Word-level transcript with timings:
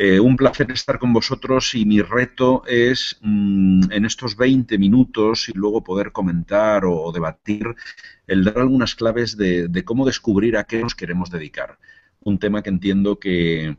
Eh, 0.00 0.20
un 0.20 0.36
placer 0.36 0.70
estar 0.70 0.96
con 1.00 1.12
vosotros 1.12 1.74
y 1.74 1.84
mi 1.84 2.00
reto 2.00 2.62
es 2.68 3.18
mm, 3.20 3.90
en 3.90 4.04
estos 4.04 4.36
20 4.36 4.78
minutos 4.78 5.48
y 5.48 5.52
luego 5.54 5.82
poder 5.82 6.12
comentar 6.12 6.84
o, 6.84 7.10
debatir 7.10 7.74
el 8.28 8.44
dar 8.44 8.58
algunas 8.58 8.94
claves 8.94 9.36
de, 9.36 9.66
de 9.66 9.84
cómo 9.84 10.06
descubrir 10.06 10.56
a 10.56 10.62
qué 10.62 10.80
nos 10.80 10.94
queremos 10.94 11.30
dedicar. 11.30 11.80
Un 12.20 12.38
tema 12.38 12.62
que 12.62 12.70
entiendo 12.70 13.18
que, 13.18 13.76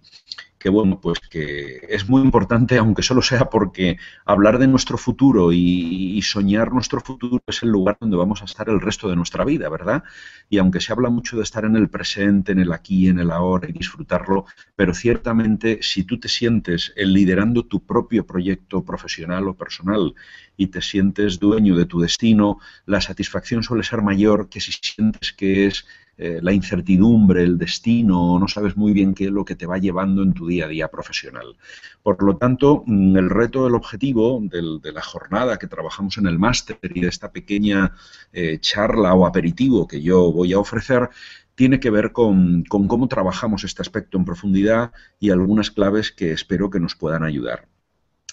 que 0.59 0.67
bueno, 0.69 0.99
pues 0.99 1.19
que 1.21 1.79
es 1.89 2.09
muy 2.09 2.21
importante, 2.21 2.77
aunque 2.77 3.01
solo 3.01 3.21
sea 3.21 3.49
porque 3.49 3.97
hablar 4.25 4.59
de 4.59 4.67
nuestro 4.67 4.97
futuro 4.97 5.53
y, 5.53 6.21
soñar 6.21 6.73
nuestro 6.73 6.99
futuro 6.99 7.41
es 7.47 7.63
el 7.63 7.69
lugar 7.69 7.97
donde 7.99 8.17
vamos 8.17 8.41
a 8.41 8.45
estar 8.45 8.67
el 8.67 8.81
resto 8.81 9.09
de 9.09 9.15
nuestra 9.15 9.45
vida, 9.45 9.69
¿verdad? 9.69 10.03
Y 10.49 10.57
aunque 10.57 10.81
se 10.81 10.91
habla 10.91 11.09
mucho 11.09 11.37
de 11.37 11.43
estar 11.43 11.63
en 11.63 11.77
el 11.77 11.89
presente, 11.89 12.51
en 12.51 12.59
el 12.59 12.73
aquí, 12.73 13.07
en 13.07 13.19
el 13.19 13.31
ahora 13.31 13.69
y 13.69 13.71
disfrutarlo, 13.71 14.45
pero 14.75 14.93
ciertamente 14.93 15.79
si 15.81 16.03
tú 16.03 16.19
te 16.19 16.27
sientes 16.27 16.93
liderando 16.97 17.63
tu 17.63 17.85
propio 17.85 18.27
proyecto 18.27 18.83
profesional 18.83 19.47
o 19.47 19.55
personal 19.55 20.13
y 20.57 20.67
te 20.67 20.81
sientes 20.81 21.39
dueño 21.39 21.77
de 21.77 21.85
tu 21.85 22.01
destino, 22.01 22.59
la 22.85 22.99
satisfacción 22.99 23.63
suele 23.63 23.83
ser 23.83 24.01
mayor 24.01 24.49
que 24.49 24.59
si 24.59 24.73
sientes 24.73 25.31
que 25.31 25.67
es 25.67 25.85
eh, 26.21 26.39
la 26.41 26.51
incertidumbre, 26.51 27.43
el 27.43 27.57
destino, 27.57 28.37
no 28.37 28.47
sabes 28.49 28.75
muy 28.75 28.91
bien 28.91 29.13
qué 29.13 29.25
es 29.25 29.31
lo 29.31 29.45
que 29.45 29.55
te 29.55 29.65
va 29.65 29.77
llevando 29.77 30.21
en 30.21 30.33
tu 30.33 30.47
día 30.47 30.65
a 30.65 30.67
día 30.67 30.89
profesional. 30.89 31.55
Por 32.03 32.21
lo 32.21 32.35
tanto, 32.35 32.83
mm, 32.85 33.15
el 33.15 33.29
reto, 33.29 33.65
el 33.67 33.75
objetivo 33.75 34.41
de 34.43 34.91
la 34.91 35.01
jornada 35.01 35.57
que 35.57 35.67
trabajamos 35.67 36.17
en 36.17 36.27
el 36.27 36.37
máster 36.37 36.77
y 36.93 36.99
de 36.99 37.07
esta 37.07 37.31
pequeña 37.31 37.93
eh, 38.33 38.57
charla 38.59 39.13
o 39.13 39.25
aperitivo 39.25 39.87
que 39.87 40.01
yo 40.01 40.29
voy 40.33 40.51
a 40.51 40.59
ofrecer 40.59 41.09
tiene 41.55 41.79
que 41.79 41.89
ver 41.89 42.11
con, 42.11 42.65
cómo 42.67 43.07
trabajamos 43.07 43.63
este 43.63 43.81
aspecto 43.81 44.17
en 44.17 44.25
profundidad 44.25 44.91
y 45.21 45.29
algunas 45.29 45.71
claves 45.71 46.11
que 46.11 46.33
espero 46.33 46.69
que 46.69 46.81
nos 46.81 46.95
puedan 46.95 47.23
ayudar. 47.23 47.67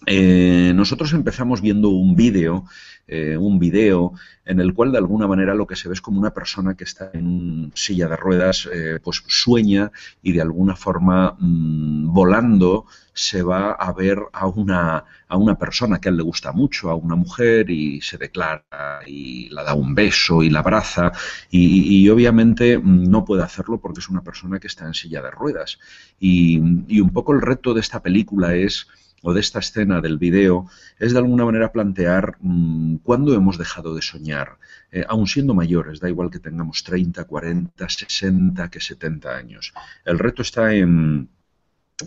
Eh, 0.05 0.73
nosotros 0.75 1.13
empezamos 1.15 1.63
viendo 1.63 1.89
un 1.89 2.17
vídeo 2.17 2.65
eh, 3.09 3.37
un 3.37 3.61
video 3.61 4.15
en 4.45 4.59
el 4.59 4.75
cual 4.75 4.91
de 4.91 4.99
alguna 4.99 5.29
manera 5.29 5.55
lo 5.55 5.65
que 5.69 5.77
se 5.77 5.89
ve 5.89 5.95
es 5.95 6.01
como 6.01 6.19
una 6.19 6.35
persona 6.35 6.75
que 6.75 6.83
está 6.83 7.11
en 7.15 7.71
silla 7.73 8.09
de 8.09 8.17
ruedas, 8.17 8.69
eh, 8.73 8.99
pues 9.01 9.23
sueña 9.29 9.93
y 10.25 10.33
de 10.33 10.41
alguna 10.41 10.75
forma 10.75 11.37
mm, 11.39 12.13
volando 12.13 12.87
se 13.13 13.43
va 13.45 13.71
a 13.71 13.93
ver 13.93 14.19
a 14.33 14.49
una, 14.49 15.05
a 15.29 15.37
una 15.37 15.57
persona 15.57 16.01
que 16.01 16.09
a 16.09 16.11
él 16.11 16.17
le 16.17 16.25
gusta 16.25 16.51
mucho, 16.51 16.91
a 16.91 16.97
una 16.97 17.15
mujer 17.15 17.71
y 17.71 18.01
se 18.01 18.19
declara 18.19 18.65
y 19.07 19.51
la 19.51 19.63
da 19.63 19.75
un 19.75 19.95
beso 19.95 20.43
y 20.43 20.51
la 20.51 20.59
abraza 20.59 21.13
y, 21.49 22.09
obviamente 22.09 22.77
mm, 22.77 23.09
no 23.09 23.25
puede 23.25 23.45
hacerlo 23.45 23.79
porque 23.79 24.01
es 24.01 24.09
una 24.09 24.23
persona 24.23 24.59
que 24.59 24.67
está 24.67 24.85
en 24.85 24.95
silla 24.95 25.23
de 25.23 25.31
ruedas. 25.31 25.79
Y, 26.19 26.61
y 26.89 27.01
un 27.01 27.11
poco 27.11 27.33
el 27.35 27.41
reto 27.41 27.73
de 27.73 27.81
esta 27.81 28.03
película 28.03 28.57
es 28.57 28.89
o 29.23 29.33
de 29.33 29.41
esta 29.41 29.59
escena 29.59 30.01
del 30.01 30.19
video 30.19 30.69
es 30.99 31.13
de 31.13 31.19
alguna 31.19 31.45
manera 31.45 31.73
plantear 31.73 32.37
mm, 32.41 32.97
cuándo 32.97 33.35
hemos 33.35 33.59
dejado 33.59 33.95
de 33.95 34.03
soñar, 34.03 34.59
eh, 34.93 35.05
aun 35.09 35.27
siendo 35.27 35.55
mayores, 35.55 36.01
da 36.01 36.09
igual 36.09 36.31
que 36.31 36.39
tengamos 36.39 36.85
30, 36.85 37.25
40, 37.25 37.89
60, 37.89 38.71
que 38.71 38.81
70 38.81 39.37
años. 39.37 39.73
El 40.05 40.19
reto 40.19 40.43
está 40.43 40.75
en 40.75 41.29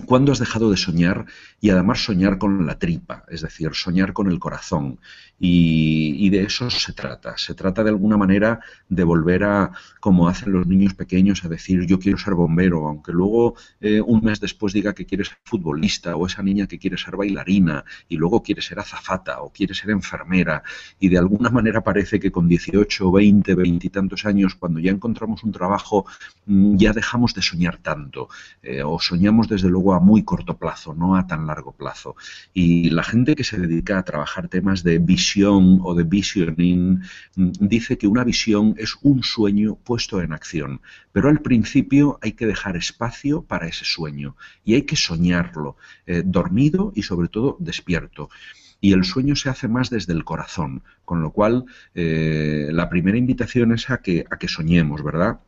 ¿Cuándo 0.06 0.32
has 0.32 0.38
dejado 0.38 0.70
de 0.70 0.78
soñar 0.78 1.26
y 1.60 1.72
además 1.72 2.04
soñar 2.04 2.38
con 2.38 2.68
la 2.68 2.78
tripa, 2.78 3.26
es 3.28 3.42
decir, 3.42 3.72
soñar 3.74 4.14
con 4.14 4.30
el 4.30 4.38
corazón? 4.38 5.00
Y, 5.40 6.30
de 6.30 6.44
eso 6.44 6.70
se 6.70 6.94
trata. 6.94 7.38
Se 7.38 7.56
trata 7.56 7.84
de 7.84 7.90
alguna 7.90 8.16
manera 8.16 8.60
de 8.88 9.04
volver 9.04 9.46
a, 9.46 9.72
como 10.00 10.28
hacen 10.28 10.52
los 10.52 10.68
niños 10.68 10.94
pequeños, 10.94 11.44
a 11.44 11.48
decir 11.48 11.88
yo 11.88 11.98
quiero 11.98 12.20
ser 12.20 12.36
bombero, 12.36 12.88
aunque 12.88 13.12
luego 13.12 13.56
eh, 13.82 14.00
un 14.00 14.22
mes 14.22 14.40
después 14.40 14.74
diga 14.74 14.94
que 14.94 15.08
quiere 15.08 15.26
ser 15.26 15.38
futbolista 15.44 16.16
o 16.16 16.28
esa 16.28 16.44
niña 16.44 16.68
que 16.68 16.78
quiere 16.78 16.98
ser 16.98 17.16
bailarina 17.16 17.84
y 18.08 18.18
luego 18.18 18.44
quiere 18.44 18.62
ser 18.62 18.80
azafata 18.80 19.42
o 19.42 19.52
quiere 19.52 19.74
ser 19.74 19.90
enfermera 19.90 20.62
y 21.00 21.10
de 21.10 21.18
alguna 21.18 21.50
manera 21.50 21.82
parece 21.82 22.20
que 22.20 22.32
con 22.32 22.48
18, 22.48 23.12
20, 23.12 23.56
20 23.56 23.88
y 23.88 23.90
tantos 23.90 24.26
años, 24.26 24.54
cuando 24.54 24.80
ya 24.80 24.92
encontramos 24.92 25.44
un 25.44 25.52
trabajo, 25.52 26.06
mm, 26.46 26.76
ya 26.76 26.94
dejamos 26.94 27.34
de 27.34 27.42
soñar 27.42 27.78
tanto 27.78 28.30
eh, 28.62 28.84
o 28.84 29.00
soñamos 29.00 29.48
desde 29.48 29.70
luego 29.70 29.79
a 29.94 30.00
muy 30.00 30.24
corto 30.24 30.58
plazo, 30.58 30.94
no 30.94 31.16
a 31.16 31.26
tan 31.26 31.48
largo 31.48 31.72
plazo. 31.72 32.16
Y 32.54 32.90
la 32.90 33.04
gente 33.04 33.36
que 33.36 33.44
se 33.44 33.58
dedica 33.58 33.98
a 33.98 34.04
trabajar 34.04 34.48
temas 34.48 34.84
de 34.84 35.00
visión 35.00 35.80
o 35.84 35.96
de 35.96 36.04
visioning 36.04 37.02
mm, 37.36 37.52
dice 37.60 37.98
que 37.98 38.08
una 38.08 38.24
visión 38.24 38.76
es 38.78 38.96
un 39.02 39.24
sueño 39.24 39.76
puesto 39.76 40.22
en 40.22 40.34
acción, 40.34 40.82
pero 41.12 41.30
al 41.30 41.42
principio 41.42 42.20
hay 42.22 42.34
que 42.34 42.46
dejar 42.46 42.76
espacio 42.76 43.42
para 43.42 43.68
ese 43.68 43.86
sueño 43.86 44.36
y 44.64 44.76
hay 44.76 44.84
que 44.84 44.96
soñarlo, 44.96 45.78
eh, 46.06 46.24
dormido 46.26 46.92
y 46.96 47.04
sobre 47.04 47.30
todo 47.30 47.58
despierto 47.60 48.30
y 48.82 48.94
el 48.94 49.04
sueño 49.04 49.36
se 49.36 49.50
hace 49.50 49.68
más 49.68 49.90
desde 49.90 50.14
el 50.14 50.24
corazón, 50.24 50.84
con 51.06 51.22
lo 51.22 51.32
cual 51.32 51.66
eh, 51.96 52.70
la 52.72 52.90
primera 52.90 53.18
invitación 53.18 53.74
es 53.74 53.90
a 53.90 53.98
que, 54.02 54.26
a 54.30 54.38
que 54.38 54.48
soñemos, 54.48 55.04
¿verdad? 55.04 55.40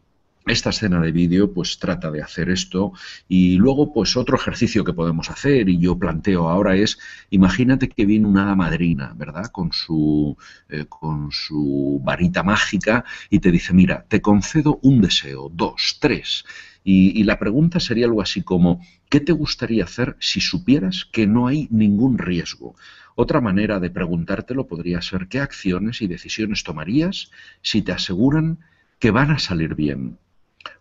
Esta 0.48 0.72
escena 0.72 1.00
de 1.00 1.12
vídeo 1.12 1.54
pues 1.54 1.78
trata 1.78 2.10
de 2.10 2.22
hacer 2.22 2.50
esto 2.50 2.94
y 3.28 3.58
luego 3.58 3.94
pues 3.94 4.18
otro 4.18 4.36
ejercicio 4.36 4.84
que 4.84 4.94
podemos 4.94 5.30
hacer 5.30 5.70
y 5.70 5.78
yo 5.80 5.98
planteo 5.98 6.50
ahora 6.50 6.76
es 6.76 6.98
imagínate 7.30 7.90
que 7.90 8.06
viene 8.06 8.28
una 8.28 8.56
madrina 8.56 9.14
verdad 9.16 9.46
con 9.52 9.72
su 9.72 10.36
eh, 10.70 10.86
con 10.90 11.32
su 11.32 12.02
varita 12.04 12.42
mágica 12.44 13.06
y 13.30 13.40
te 13.40 13.52
dice 13.52 13.74
mira 13.74 14.06
te 14.08 14.22
concedo 14.22 14.80
un 14.82 15.02
deseo 15.02 15.50
dos 15.54 15.98
tres 16.00 16.44
y, 16.84 17.20
y 17.20 17.24
la 17.24 17.38
pregunta 17.38 17.80
sería 17.80 18.08
algo 18.08 18.22
así 18.22 18.42
como 18.42 18.82
¿qué 19.10 19.20
te 19.20 19.34
gustaría 19.34 19.84
hacer 19.84 20.16
si 20.20 20.42
supieras 20.42 21.06
que 21.06 21.28
no 21.28 21.48
hay 21.48 21.68
ningún 21.70 22.18
riesgo? 22.18 22.76
Otra 23.16 23.42
manera 23.42 23.80
de 23.80 23.92
preguntártelo 23.92 24.68
podría 24.68 25.02
ser 25.02 25.28
¿qué 25.28 25.40
acciones 25.40 26.02
y 26.02 26.08
decisiones 26.08 26.64
tomarías 26.64 27.30
si 27.62 27.82
te 27.84 27.92
aseguran 27.92 28.60
que 29.00 29.12
van 29.12 29.32
a 29.32 29.40
salir 29.40 29.76
bien? 29.76 30.18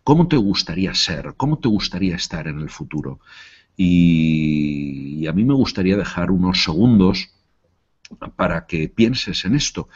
¿Cómo 0.02 0.28
te 0.28 0.36
gustaría 0.36 0.94
ser? 0.94 1.34
¿Cómo 1.36 1.58
te 1.58 1.68
gustaría 1.68 2.16
estar 2.16 2.48
en 2.48 2.60
el 2.60 2.70
futuro? 2.70 3.20
Y, 3.76 5.26
a 5.26 5.32
mí 5.32 5.44
me 5.44 5.54
gustaría 5.54 5.96
dejar 5.96 6.30
unos 6.30 6.62
segundos 6.64 7.30
para 8.36 8.66
que 8.66 8.88
pienses 8.88 9.44
en 9.44 9.54
esto. 9.54 9.88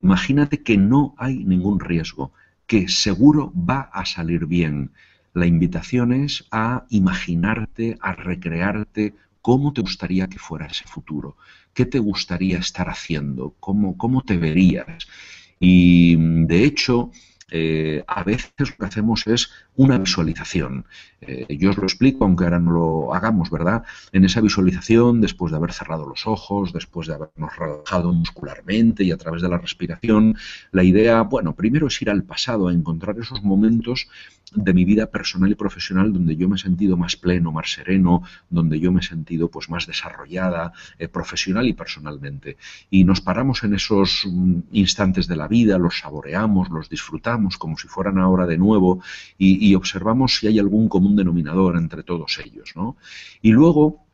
Imagínate 0.00 0.62
que 0.62 0.76
no 0.76 1.14
hay 1.18 1.44
ningún 1.44 1.80
riesgo, 1.80 2.32
que 2.66 2.88
seguro 2.88 3.52
va 3.54 3.90
a 3.92 4.04
salir 4.06 4.46
bien. 4.46 4.92
La 5.34 5.46
invitación 5.46 6.12
es 6.12 6.46
a 6.50 6.86
imaginarte, 6.90 7.98
a 8.00 8.12
recrearte 8.12 9.14
cómo 9.40 9.72
te 9.72 9.80
gustaría 9.80 10.28
que 10.28 10.38
fuera 10.38 10.66
ese 10.66 10.84
futuro, 10.84 11.36
qué 11.74 11.84
te 11.84 11.98
gustaría 11.98 12.58
estar 12.58 12.88
haciendo, 12.88 13.54
cómo, 13.60 13.96
cómo 13.98 14.22
te 14.22 14.36
verías. 14.36 15.06
Y 15.58 16.16
de 16.46 16.64
hecho, 16.64 17.12
eh, 17.54 18.02
a 18.06 18.24
veces 18.24 18.52
lo 18.58 18.76
que 18.78 18.86
hacemos 18.86 19.26
es 19.26 19.50
una 19.76 19.98
visualización. 19.98 20.86
Eh, 21.20 21.46
yo 21.58 21.70
os 21.70 21.76
lo 21.76 21.82
explico, 21.82 22.24
aunque 22.24 22.44
ahora 22.44 22.58
no 22.58 22.70
lo 22.70 23.14
hagamos, 23.14 23.50
¿verdad? 23.50 23.84
En 24.10 24.24
esa 24.24 24.40
visualización, 24.40 25.20
después 25.20 25.52
de 25.52 25.58
haber 25.58 25.74
cerrado 25.74 26.08
los 26.08 26.26
ojos, 26.26 26.72
después 26.72 27.08
de 27.08 27.14
habernos 27.14 27.54
relajado 27.54 28.10
muscularmente 28.10 29.04
y 29.04 29.12
a 29.12 29.18
través 29.18 29.42
de 29.42 29.50
la 29.50 29.58
respiración, 29.58 30.34
la 30.70 30.82
idea, 30.82 31.20
bueno, 31.22 31.54
primero 31.54 31.88
es 31.88 32.00
ir 32.00 32.08
al 32.08 32.24
pasado, 32.24 32.68
a 32.68 32.72
encontrar 32.72 33.18
esos 33.18 33.42
momentos 33.42 34.08
de 34.54 34.74
mi 34.74 34.84
vida 34.84 35.06
personal 35.06 35.50
y 35.50 35.54
profesional 35.54 36.12
donde 36.12 36.36
yo 36.36 36.48
me 36.48 36.56
he 36.56 36.58
sentido 36.58 36.96
más 36.96 37.16
pleno, 37.16 37.52
más 37.52 37.72
sereno, 37.72 38.22
donde 38.50 38.78
yo 38.78 38.92
me 38.92 39.00
he 39.00 39.02
sentido 39.02 39.50
pues 39.50 39.68
más 39.68 39.86
desarrollada 39.86 40.72
eh, 40.98 41.08
profesional 41.08 41.66
y 41.66 41.72
personalmente. 41.72 42.56
Y 42.90 43.04
nos 43.04 43.20
paramos 43.20 43.64
en 43.64 43.74
esos 43.74 44.24
mm, 44.26 44.60
instantes 44.72 45.26
de 45.26 45.36
la 45.36 45.48
vida, 45.48 45.78
los 45.78 45.98
saboreamos, 45.98 46.70
los 46.70 46.88
disfrutamos 46.88 47.56
como 47.56 47.76
si 47.76 47.88
fueran 47.88 48.18
ahora 48.18 48.46
de 48.46 48.58
nuevo 48.58 49.02
y, 49.38 49.68
y 49.68 49.74
observamos 49.74 50.36
si 50.36 50.46
hay 50.46 50.58
algún 50.58 50.88
común 50.88 51.16
denominador 51.16 51.76
entre 51.76 52.02
todos 52.02 52.38
ellos. 52.44 52.72
¿no? 52.76 52.96
Y 53.40 53.52
luego 53.52 54.04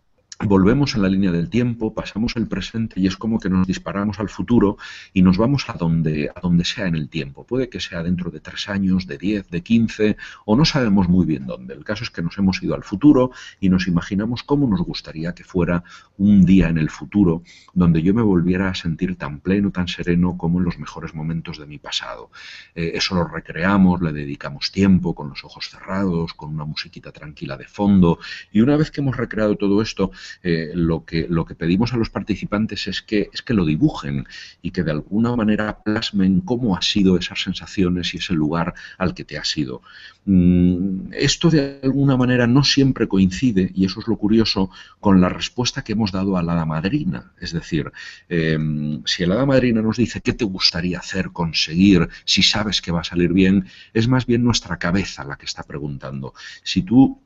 volvemos 0.45 0.95
en 0.95 1.03
la 1.03 1.09
línea 1.09 1.33
del 1.33 1.51
tiempo, 1.51 1.93
pasamos 1.93 2.37
el 2.37 2.47
presente 2.47 3.01
y 3.01 3.09
es 3.09 3.17
como 3.17 3.41
que 3.41 3.51
nos 3.51 3.67
disparamos 3.67 4.21
al 4.21 4.29
futuro 4.29 4.77
y 5.13 5.23
nos 5.23 5.37
vamos 5.37 5.69
a 5.69 5.73
donde, 5.73 6.31
a 6.33 6.41
donde 6.41 6.65
sea 6.65 6.87
en 6.87 6.95
el 6.95 7.09
tiempo. 7.09 7.45
Puede 7.45 7.69
que 7.69 7.81
sea 7.81 8.05
dentro 8.05 8.31
de 8.31 8.39
tres 8.39 8.69
años, 8.69 9.09
de 9.09 9.19
diez, 9.19 9.51
de 9.51 9.63
quince, 9.63 10.17
o 10.45 10.55
no 10.55 10.65
sabemos 10.65 11.09
muy 11.09 11.27
bien 11.27 11.47
dónde. 11.47 11.75
El 11.75 11.85
caso 11.85 12.05
es 12.05 12.11
que 12.11 12.23
nos 12.23 12.39
hemos 12.39 12.63
ido 12.63 12.77
al 12.77 12.85
futuro 12.85 13.33
y 13.59 13.69
nos 13.69 13.89
imaginamos 13.89 14.45
cómo 14.45 14.69
nos 14.69 14.81
gustaría 14.83 15.35
que 15.35 15.43
fuera 15.43 15.83
un 16.19 16.45
día 16.45 16.69
en 16.69 16.79
el 16.79 16.91
futuro 16.91 17.43
donde 17.75 18.03
yo 18.03 18.15
me 18.15 18.23
volviera 18.23 18.69
a 18.69 18.75
sentir 18.77 19.17
tan 19.17 19.41
pleno, 19.41 19.73
tan 19.73 19.89
sereno 19.89 20.37
como 20.37 20.61
en 20.61 20.67
los 20.67 20.79
mejores 20.79 21.15
momentos 21.15 21.59
de 21.59 21.67
mi 21.67 21.79
pasado. 21.79 22.31
Eh, 22.77 22.93
eso 22.95 23.17
lo 23.17 23.27
recreamos, 23.27 24.01
le 24.03 24.13
dedicamos 24.13 24.71
tiempo 24.71 25.17
con 25.17 25.31
los 25.31 25.43
ojos 25.43 25.69
cerrados, 25.69 26.33
con 26.35 26.55
una 26.55 26.65
musiquita 26.65 27.11
tranquila 27.11 27.57
de 27.57 27.67
fondo 27.67 28.21
y 28.53 28.61
una 28.61 28.77
vez 28.77 28.93
que 28.93 29.01
hemos 29.01 29.17
recreado 29.17 29.57
todo 29.57 29.83
esto, 29.83 30.13
eh, 30.43 30.71
lo, 30.75 31.05
que, 31.05 31.27
lo 31.29 31.45
que 31.45 31.55
pedimos 31.55 31.93
a 31.93 31.97
los 31.97 32.11
participantes 32.11 32.87
es 32.87 33.03
que, 33.03 33.31
es 33.33 33.43
que 33.43 33.55
lo 33.55 33.65
dibujen 33.65 34.27
y 34.63 34.71
que 34.71 34.83
de 34.83 34.93
alguna 34.93 35.35
manera 35.37 35.81
plasmen 35.83 36.41
cómo 36.41 36.77
ha 36.77 36.83
sido 36.83 37.17
esas 37.17 37.43
sensaciones 37.43 38.15
y 38.15 38.19
ese 38.19 38.35
lugar 38.35 38.75
al 38.99 39.15
que 39.15 39.25
te 39.25 39.39
has 39.39 39.57
ido. 39.57 39.83
Mm, 40.25 41.13
esto 41.13 41.51
de 41.51 41.81
alguna 41.83 42.17
manera 42.17 42.47
no 42.47 42.63
siempre 42.65 43.09
coincide, 43.09 43.71
y 43.75 43.87
eso 43.87 44.01
es 44.01 44.09
lo 44.09 44.17
curioso, 44.17 44.71
con 45.01 45.21
la 45.21 45.29
respuesta 45.29 45.83
que 45.83 45.93
hemos 45.93 46.13
dado 46.13 46.37
a 46.37 46.43
la 46.43 46.65
madrina. 46.65 47.33
Es 47.41 47.53
decir, 47.53 47.91
em, 48.29 49.03
si 49.05 49.23
el 49.23 49.33
hada 49.33 49.47
madrina 49.47 49.83
nos 49.83 49.97
dice 49.97 50.21
qué 50.21 50.33
te 50.33 50.45
gustaría 50.45 50.99
hacer, 50.99 51.31
conseguir, 51.33 52.09
si 52.25 52.43
sabes 52.43 52.83
que 52.83 52.93
va 52.93 53.01
a 53.01 53.05
salir 53.05 53.33
bien, 53.33 53.67
es 53.95 54.09
más 54.09 54.27
bien 54.27 54.45
nuestra 54.45 54.79
cabeza 54.79 55.25
la 55.25 55.37
que 55.37 55.47
está 55.47 55.63
preguntando. 55.63 56.35
Si 56.63 56.83
tú 56.83 57.21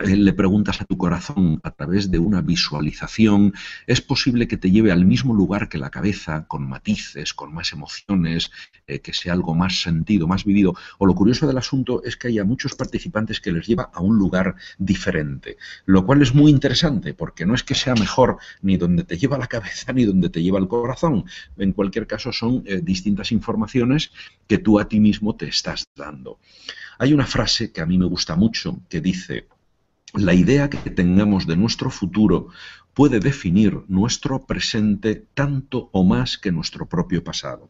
le 0.00 0.32
preguntas 0.32 0.80
a 0.80 0.84
tu 0.84 0.96
corazón 0.96 1.60
a 1.62 1.70
través 1.70 2.10
de 2.10 2.18
una 2.18 2.40
visualización, 2.40 3.54
es 3.86 4.00
posible 4.00 4.48
que 4.48 4.56
te 4.56 4.70
lleve 4.70 4.92
al 4.92 5.04
mismo 5.04 5.34
lugar 5.34 5.68
que 5.68 5.78
la 5.78 5.90
cabeza, 5.90 6.46
con 6.46 6.68
matices, 6.68 7.34
con 7.34 7.54
más 7.54 7.72
emociones, 7.72 8.50
eh, 8.86 9.00
que 9.00 9.12
sea 9.12 9.32
algo 9.32 9.54
más 9.54 9.80
sentido, 9.80 10.26
más 10.26 10.44
vivido. 10.44 10.74
O 10.98 11.06
lo 11.06 11.14
curioso 11.14 11.46
del 11.46 11.58
asunto 11.58 12.02
es 12.04 12.16
que 12.16 12.28
haya 12.28 12.44
muchos 12.44 12.74
participantes 12.74 13.40
que 13.40 13.52
les 13.52 13.66
lleva 13.66 13.90
a 13.92 14.00
un 14.00 14.16
lugar 14.16 14.56
diferente, 14.78 15.56
lo 15.84 16.04
cual 16.04 16.22
es 16.22 16.34
muy 16.34 16.50
interesante 16.50 17.14
porque 17.14 17.46
no 17.46 17.54
es 17.54 17.62
que 17.62 17.74
sea 17.74 17.94
mejor 17.94 18.38
ni 18.62 18.76
donde 18.76 19.04
te 19.04 19.16
lleva 19.18 19.38
la 19.38 19.46
cabeza 19.46 19.92
ni 19.92 20.04
donde 20.04 20.28
te 20.28 20.42
lleva 20.42 20.58
el 20.58 20.68
corazón. 20.68 21.24
En 21.56 21.72
cualquier 21.72 22.06
caso 22.06 22.32
son 22.32 22.62
eh, 22.66 22.80
distintas 22.82 23.32
informaciones 23.32 24.10
que 24.46 24.58
tú 24.58 24.78
a 24.78 24.88
ti 24.88 25.00
mismo 25.00 25.36
te 25.36 25.48
estás 25.48 25.88
dando. 25.96 26.38
Hay 26.98 27.12
una 27.12 27.26
frase 27.26 27.72
que 27.72 27.80
a 27.80 27.86
mí 27.86 27.98
me 27.98 28.06
gusta 28.06 28.36
mucho 28.36 28.80
que 28.88 29.00
dice, 29.00 29.46
la 30.16 30.34
idea 30.34 30.70
que 30.70 30.78
tengamos 30.90 31.46
de 31.46 31.56
nuestro 31.56 31.90
futuro 31.90 32.48
puede 32.96 33.20
definir 33.20 33.82
nuestro 33.88 34.46
presente 34.46 35.26
tanto 35.34 35.90
o 35.92 36.02
más 36.02 36.38
que 36.38 36.50
nuestro 36.50 36.88
propio 36.88 37.22
pasado. 37.22 37.68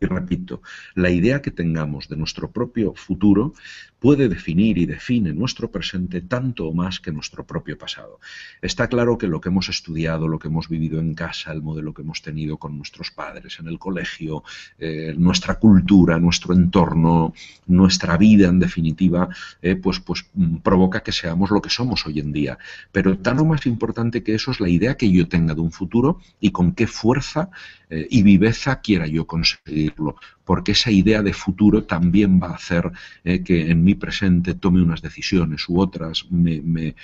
Y 0.00 0.06
repito, 0.06 0.62
la 0.94 1.10
idea 1.10 1.42
que 1.42 1.50
tengamos 1.50 2.08
de 2.08 2.16
nuestro 2.16 2.52
propio 2.52 2.94
futuro 2.94 3.54
puede 3.98 4.28
definir 4.28 4.78
y 4.78 4.86
define 4.86 5.32
nuestro 5.32 5.72
presente 5.72 6.20
tanto 6.20 6.68
o 6.68 6.74
más 6.74 7.00
que 7.00 7.10
nuestro 7.10 7.44
propio 7.44 7.76
pasado. 7.76 8.20
Está 8.62 8.86
claro 8.86 9.18
que 9.18 9.26
lo 9.26 9.40
que 9.40 9.48
hemos 9.48 9.68
estudiado, 9.68 10.28
lo 10.28 10.38
que 10.38 10.48
hemos 10.48 10.68
vivido 10.68 11.00
en 11.00 11.14
casa, 11.14 11.52
el 11.52 11.62
modelo 11.62 11.92
que 11.92 12.02
hemos 12.02 12.22
tenido 12.22 12.58
con 12.58 12.76
nuestros 12.76 13.10
padres, 13.10 13.58
en 13.58 13.66
el 13.66 13.78
colegio, 13.80 14.44
eh, 14.78 15.14
nuestra 15.18 15.58
cultura, 15.58 16.20
nuestro 16.20 16.54
entorno, 16.54 17.34
nuestra 17.66 18.16
vida 18.16 18.48
en 18.48 18.60
definitiva, 18.60 19.28
eh, 19.62 19.74
pues, 19.74 19.98
pues 19.98 20.26
mm, 20.34 20.58
provoca 20.58 21.02
que 21.02 21.12
seamos 21.12 21.50
lo 21.50 21.60
que 21.60 21.70
somos 21.70 22.06
hoy 22.06 22.20
en 22.20 22.30
día. 22.30 22.58
Pero 22.92 23.18
tan 23.18 23.40
o 23.40 23.44
más 23.44 23.66
importante 23.66 24.22
que 24.22 24.34
eso 24.34 24.52
es 24.52 24.60
la 24.60 24.67
idea 24.68 24.96
que 24.96 25.10
yo 25.10 25.28
tenga 25.28 25.54
de 25.54 25.60
un 25.60 25.72
futuro 25.72 26.20
y 26.40 26.50
con 26.50 26.72
qué 26.72 26.86
fuerza 26.86 27.50
eh, 27.90 28.06
y 28.10 28.22
viveza 28.22 28.80
quiera 28.80 29.06
yo 29.06 29.26
conseguirlo 29.26 30.16
porque 30.48 30.72
esa 30.72 30.90
idea 30.90 31.22
de 31.22 31.34
futuro 31.34 31.84
también 31.84 32.40
va 32.42 32.46
a 32.46 32.54
hacer 32.54 32.90
eh, 33.22 33.42
que 33.42 33.70
en 33.70 33.84
mi 33.84 33.94
presente 33.94 34.54
tome 34.54 34.80
unas 34.80 35.02
decisiones 35.02 35.68
u 35.68 35.78
otras, 35.78 36.24
me, 36.30 36.94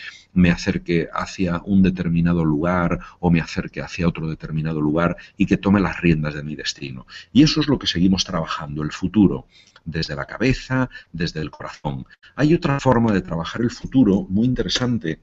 acerque 0.50 1.11
hacia 1.12 1.61
un 1.66 1.82
determinado 1.82 2.43
lugar 2.43 3.00
o 3.20 3.31
me 3.31 3.43
acerque 3.43 3.82
hacia 3.82 4.08
otro 4.08 4.31
determinado 4.31 4.81
lugar 4.81 5.19
y 5.37 5.44
que 5.44 5.58
tome 5.58 5.78
las 5.78 6.00
riendas 6.00 6.32
de 6.32 6.43
mi 6.43 6.56
destino. 6.56 7.06
Y 7.34 7.43
eso 7.43 7.60
es 7.60 7.69
lo 7.69 7.78
que 7.78 7.87
seguimos 7.87 8.25
trabajando, 8.25 8.82
el 8.82 8.93
futuro 8.93 9.46
desde 9.84 10.17
la 10.17 10.25
cabeza, 10.25 10.88
desde 11.12 11.43
el 11.43 11.50
corazón. 11.50 12.06
Hay 12.37 12.55
otra 12.55 12.81
forma 12.81 13.12
de 13.12 13.20
trabajar 13.20 13.60
el 13.60 13.70
futuro 13.70 14.26
muy 14.31 14.46
interesante 14.46 15.20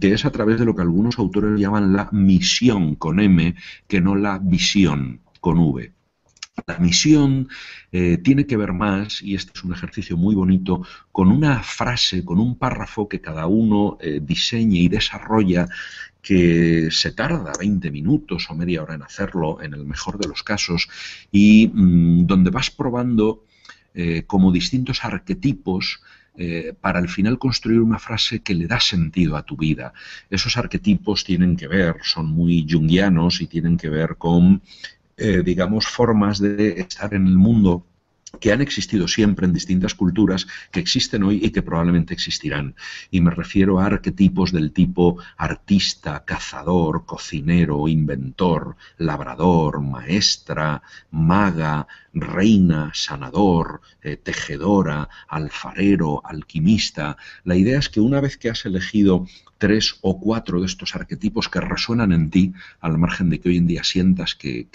que 0.00 0.12
es 0.12 0.24
a 0.24 0.30
través 0.30 0.58
de 0.58 0.64
lo 0.64 0.74
que 0.74 0.82
algunos 0.82 1.18
autores 1.18 1.58
llaman 1.58 1.92
la 1.92 2.08
misión 2.12 2.94
con 2.94 3.20
M, 3.20 3.54
que 3.88 4.00
no 4.00 4.14
la 4.14 4.38
visión 4.38 5.20
con 5.40 5.58
V. 5.58 5.92
La 6.66 6.78
misión 6.78 7.48
eh, 7.90 8.18
tiene 8.18 8.46
que 8.46 8.56
ver 8.56 8.72
más, 8.72 9.22
y 9.22 9.34
este 9.34 9.52
es 9.54 9.64
un 9.64 9.72
ejercicio 9.72 10.16
muy 10.16 10.34
bonito, 10.34 10.82
con 11.10 11.30
una 11.30 11.62
frase, 11.62 12.24
con 12.24 12.38
un 12.38 12.58
párrafo 12.58 13.08
que 13.08 13.20
cada 13.20 13.46
uno 13.46 13.98
eh, 14.00 14.20
diseñe 14.22 14.80
y 14.80 14.88
desarrolla 14.88 15.68
que 16.22 16.90
se 16.90 17.12
tarda 17.12 17.52
20 17.58 17.90
minutos 17.90 18.46
o 18.50 18.54
media 18.54 18.82
hora 18.82 18.94
en 18.94 19.02
hacerlo, 19.02 19.62
en 19.62 19.72
el 19.72 19.86
mejor 19.86 20.18
de 20.18 20.28
los 20.28 20.42
casos, 20.42 20.88
y 21.32 21.68
mm, 21.68 22.26
donde 22.26 22.50
vas 22.50 22.70
probando 22.70 23.44
eh, 23.94 24.24
como 24.26 24.52
distintos 24.52 25.04
arquetipos 25.04 26.02
para 26.80 26.98
al 26.98 27.08
final 27.08 27.38
construir 27.38 27.80
una 27.80 27.98
frase 27.98 28.40
que 28.40 28.54
le 28.54 28.66
da 28.66 28.80
sentido 28.80 29.36
a 29.36 29.42
tu 29.42 29.56
vida. 29.56 29.92
Esos 30.30 30.56
arquetipos 30.56 31.24
tienen 31.24 31.56
que 31.56 31.68
ver, 31.68 31.96
son 32.02 32.26
muy 32.26 32.66
jungianos 32.68 33.42
y 33.42 33.46
tienen 33.46 33.76
que 33.76 33.90
ver 33.90 34.16
con 34.16 34.62
eh, 35.22 35.42
digamos, 35.44 35.86
formas 35.86 36.38
de 36.38 36.80
estar 36.80 37.12
en 37.12 37.26
el 37.26 37.36
mundo 37.36 37.84
que 38.40 38.52
han 38.52 38.62
existido 38.62 39.06
siempre 39.06 39.44
en 39.44 39.52
distintas 39.52 39.94
culturas, 39.94 40.46
que 40.70 40.80
existen 40.80 41.24
hoy 41.24 41.40
y 41.42 41.50
que 41.50 41.60
probablemente 41.60 42.14
existirán. 42.14 42.74
Y 43.10 43.20
me 43.20 43.30
refiero 43.30 43.78
a 43.78 43.84
arquetipos 43.84 44.50
del 44.50 44.72
tipo 44.72 45.18
artista, 45.36 46.24
cazador, 46.24 47.04
cocinero, 47.04 47.86
inventor, 47.86 48.76
labrador, 48.96 49.82
maestra, 49.82 50.80
maga, 51.10 51.86
reina, 52.12 52.90
sanador, 52.94 53.80
eh, 54.02 54.16
tejedora, 54.16 55.08
alfarero, 55.28 56.22
alquimista. 56.24 57.16
La 57.44 57.56
idea 57.56 57.78
es 57.78 57.88
que 57.88 58.00
una 58.00 58.20
vez 58.20 58.36
que 58.36 58.50
has 58.50 58.64
elegido 58.66 59.26
tres 59.60 59.98
o 60.00 60.18
cuatro 60.18 60.60
de 60.60 60.66
estos 60.66 60.96
arquetipos 60.96 61.50
que 61.50 61.60
resuenan 61.60 62.12
en 62.12 62.30
ti, 62.30 62.54
al 62.80 62.96
margen 62.96 63.28
de 63.28 63.38
que 63.38 63.50
hoy 63.50 63.58
en 63.58 63.66
día 63.66 63.84
sientas 63.84 64.34
que, 64.34 64.68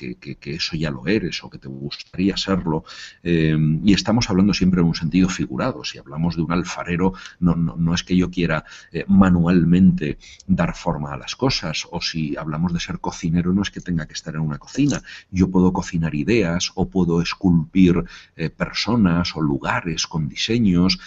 eso 0.43 0.77
ya 0.77 0.91
lo 0.91 1.07
eres 1.07 1.43
o 1.43 1.49
que 1.49 1.57
te 1.57 1.67
gustaría 1.67 2.37
serlo, 2.37 2.85
eh, 3.23 3.57
y 3.83 3.93
estamos 3.93 4.29
hablando 4.29 4.53
siempre 4.53 4.81
en 4.81 4.87
un 4.87 4.93
sentido 4.93 5.27
figurado. 5.27 5.83
Si 5.83 5.97
hablamos 5.97 6.35
de 6.35 6.43
un 6.43 6.51
alfarero, 6.51 7.13
no, 7.39 7.55
no, 7.55 7.95
es 7.95 8.03
que 8.03 8.15
yo 8.15 8.29
quiera 8.29 8.63
eh, 8.91 9.05
manualmente 9.07 10.19
dar 10.45 10.75
forma 10.75 11.13
a 11.13 11.17
las 11.17 11.35
cosas, 11.35 11.87
o 11.89 11.99
si 11.99 12.37
hablamos 12.37 12.71
de 12.71 12.79
ser 12.79 12.99
cocinero, 12.99 13.53
no 13.53 13.63
es 13.63 13.71
que 13.71 13.81
tenga 13.81 14.05
que 14.05 14.13
estar 14.13 14.35
en 14.35 14.41
una 14.41 14.59
cocina. 14.59 15.01
Yo 15.31 15.49
puedo 15.49 15.73
cocinar 15.73 16.13
ideas 16.13 16.71
o 16.75 16.87
puedo 16.89 17.21
esculpir 17.25 18.03
eh, 18.35 18.49
personas 18.49 19.35
o 19.35 19.41
lugares 19.41 20.07
con 20.07 20.29
diseños, 20.29 20.99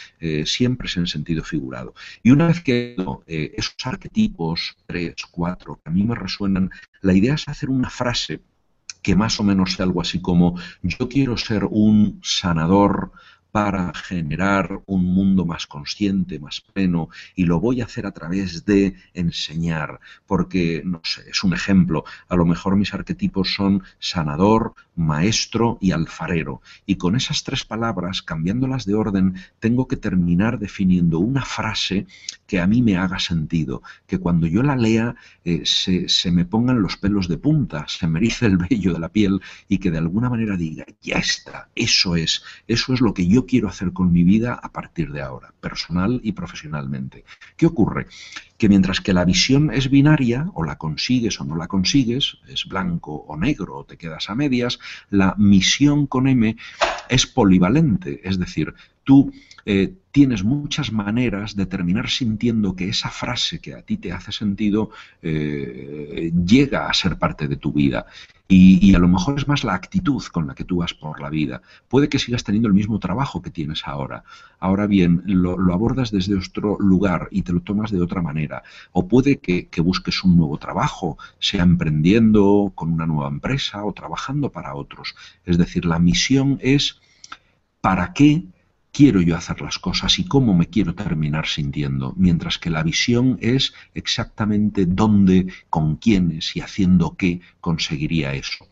siempre 0.44 0.88
es 0.88 0.96
en 0.96 1.06
sentido 1.06 1.42
figurado. 1.42 1.94
Y 2.22 2.30
una 2.30 2.48
vez 2.48 2.60
que 2.60 2.96
esos 3.26 3.74
arquetipos, 3.84 4.76
tres, 4.86 5.14
cuatro, 5.30 5.80
que 5.82 5.90
a 5.90 5.92
mí 5.92 6.02
me 6.04 6.14
resuenan, 6.14 6.70
la 7.00 7.14
idea 7.14 7.34
es 7.34 7.48
hacer 7.48 7.70
una 7.70 7.88
frase 7.88 8.40
que 9.02 9.14
más 9.14 9.38
o 9.40 9.44
menos 9.44 9.72
sea 9.72 9.84
algo 9.84 10.00
así 10.00 10.20
como 10.20 10.58
yo 10.82 11.08
quiero 11.08 11.36
ser 11.36 11.64
un 11.64 12.20
sanador 12.22 13.12
para 13.50 13.92
generar 13.94 14.82
un 14.86 15.04
mundo 15.04 15.46
más 15.46 15.66
consciente, 15.66 16.38
más 16.38 16.60
pleno, 16.60 17.08
y 17.34 17.44
lo 17.44 17.60
voy 17.60 17.80
a 17.80 17.84
hacer 17.84 18.06
a 18.06 18.12
través 18.12 18.64
de 18.64 18.94
enseñar, 19.14 20.00
porque, 20.26 20.82
no 20.84 21.00
sé, 21.02 21.28
es 21.30 21.42
un 21.44 21.54
ejemplo, 21.54 22.04
a 22.28 22.36
lo 22.36 22.44
mejor 22.44 22.76
mis 22.76 22.92
arquetipos 22.92 23.54
son 23.54 23.82
sanador, 23.98 24.74
maestro 24.94 25.78
y 25.80 25.92
alfarero, 25.92 26.60
y 26.84 26.96
con 26.96 27.16
esas 27.16 27.42
tres 27.42 27.64
palabras, 27.64 28.22
cambiándolas 28.22 28.84
de 28.84 28.94
orden, 28.94 29.36
tengo 29.60 29.88
que 29.88 29.96
terminar 29.96 30.58
definiendo 30.58 31.18
una 31.18 31.44
frase 31.44 32.06
que 32.46 32.60
a 32.60 32.66
mí 32.66 32.82
me 32.82 32.96
haga 32.96 33.18
sentido, 33.18 33.82
que 34.06 34.18
cuando 34.18 34.46
yo 34.46 34.62
la 34.62 34.76
lea 34.76 35.14
eh, 35.44 35.62
se, 35.64 36.08
se 36.08 36.30
me 36.32 36.44
pongan 36.44 36.82
los 36.82 36.96
pelos 36.96 37.28
de 37.28 37.38
punta, 37.38 37.86
se 37.88 38.06
me 38.06 38.18
erice 38.18 38.46
el 38.46 38.56
vello 38.56 38.92
de 38.92 39.00
la 39.00 39.08
piel 39.08 39.40
y 39.68 39.78
que 39.78 39.90
de 39.90 39.98
alguna 39.98 40.30
manera 40.30 40.56
diga, 40.56 40.84
ya 41.02 41.16
está, 41.16 41.68
eso 41.74 42.16
es, 42.16 42.42
eso 42.66 42.92
es 42.94 43.00
lo 43.00 43.14
que 43.14 43.26
yo 43.26 43.37
quiero 43.46 43.68
hacer 43.68 43.92
con 43.92 44.12
mi 44.12 44.22
vida 44.22 44.54
a 44.54 44.72
partir 44.72 45.12
de 45.12 45.22
ahora, 45.22 45.52
personal 45.60 46.20
y 46.22 46.32
profesionalmente. 46.32 47.24
¿Qué 47.56 47.66
ocurre? 47.66 48.06
Que 48.56 48.68
mientras 48.68 49.00
que 49.00 49.12
la 49.12 49.24
visión 49.24 49.72
es 49.72 49.90
binaria, 49.90 50.50
o 50.54 50.64
la 50.64 50.76
consigues 50.76 51.40
o 51.40 51.44
no 51.44 51.56
la 51.56 51.68
consigues, 51.68 52.38
es 52.48 52.66
blanco 52.66 53.14
o 53.14 53.36
negro, 53.36 53.78
o 53.78 53.84
te 53.84 53.96
quedas 53.96 54.30
a 54.30 54.34
medias, 54.34 54.78
la 55.10 55.34
misión 55.38 56.06
con 56.06 56.28
M 56.28 56.56
es 57.08 57.26
polivalente, 57.26 58.20
es 58.24 58.38
decir, 58.38 58.74
tú 59.04 59.32
eh, 59.64 59.94
tienes 60.18 60.42
muchas 60.42 60.90
maneras 60.90 61.54
de 61.54 61.64
terminar 61.64 62.10
sintiendo 62.10 62.74
que 62.74 62.88
esa 62.88 63.08
frase 63.08 63.60
que 63.60 63.74
a 63.74 63.82
ti 63.82 63.98
te 63.98 64.10
hace 64.10 64.32
sentido 64.32 64.90
eh, 65.22 66.32
llega 66.44 66.88
a 66.88 66.92
ser 66.92 67.18
parte 67.18 67.46
de 67.46 67.54
tu 67.54 67.72
vida. 67.72 68.04
Y, 68.48 68.96
a 68.96 68.98
lo 68.98 69.06
mejor 69.06 69.38
es 69.38 69.46
más 69.46 69.62
la 69.62 69.74
actitud 69.74 70.20
con 70.32 70.48
la 70.48 70.56
que 70.56 70.64
tú 70.64 70.78
vas 70.78 70.92
por 70.92 71.20
la 71.20 71.30
vida. 71.30 71.62
Puede 71.86 72.08
que 72.08 72.18
sigas 72.18 72.42
teniendo 72.42 72.66
el 72.66 72.74
mismo 72.74 72.98
trabajo 72.98 73.42
que 73.42 73.50
tienes 73.50 73.86
ahora. 73.86 74.24
Ahora 74.58 74.88
bien, 74.88 75.22
lo, 75.26 75.52
abordas 75.72 76.10
desde 76.10 76.34
otro 76.34 76.76
lugar 76.80 77.28
y 77.30 77.42
te 77.42 77.52
lo 77.52 77.60
tomas 77.60 77.92
de 77.92 78.00
otra 78.00 78.20
manera. 78.20 78.64
O 78.90 79.06
puede 79.06 79.38
que, 79.38 79.68
que 79.68 79.80
busques 79.82 80.24
un 80.24 80.36
nuevo 80.36 80.58
trabajo, 80.58 81.16
sea 81.38 81.62
emprendiendo 81.62 82.72
con 82.74 82.92
una 82.92 83.06
nueva 83.06 83.28
empresa 83.28 83.84
o 83.84 83.92
trabajando 83.92 84.50
para 84.50 84.74
otros. 84.74 85.14
Es 85.44 85.58
decir, 85.58 85.84
la 85.84 86.00
misión 86.00 86.58
es 86.60 87.00
para 87.80 88.12
qué 88.14 88.42
quiero 88.98 89.20
yo 89.20 89.36
hacer 89.36 89.60
las 89.60 89.78
cosas 89.78 90.18
y 90.18 90.24
cómo 90.24 90.54
me 90.54 90.66
quiero 90.66 90.92
terminar 90.92 91.46
sintiendo, 91.46 92.14
mientras 92.16 92.58
que 92.58 92.68
la 92.68 92.82
visión 92.82 93.38
es 93.40 93.72
exactamente 93.94 94.86
dónde, 94.86 95.46
con 95.70 95.94
quiénes 95.98 96.56
y 96.56 96.62
haciendo 96.62 97.14
qué 97.16 97.40
conseguiría 97.60 98.34
eso. 98.34 98.66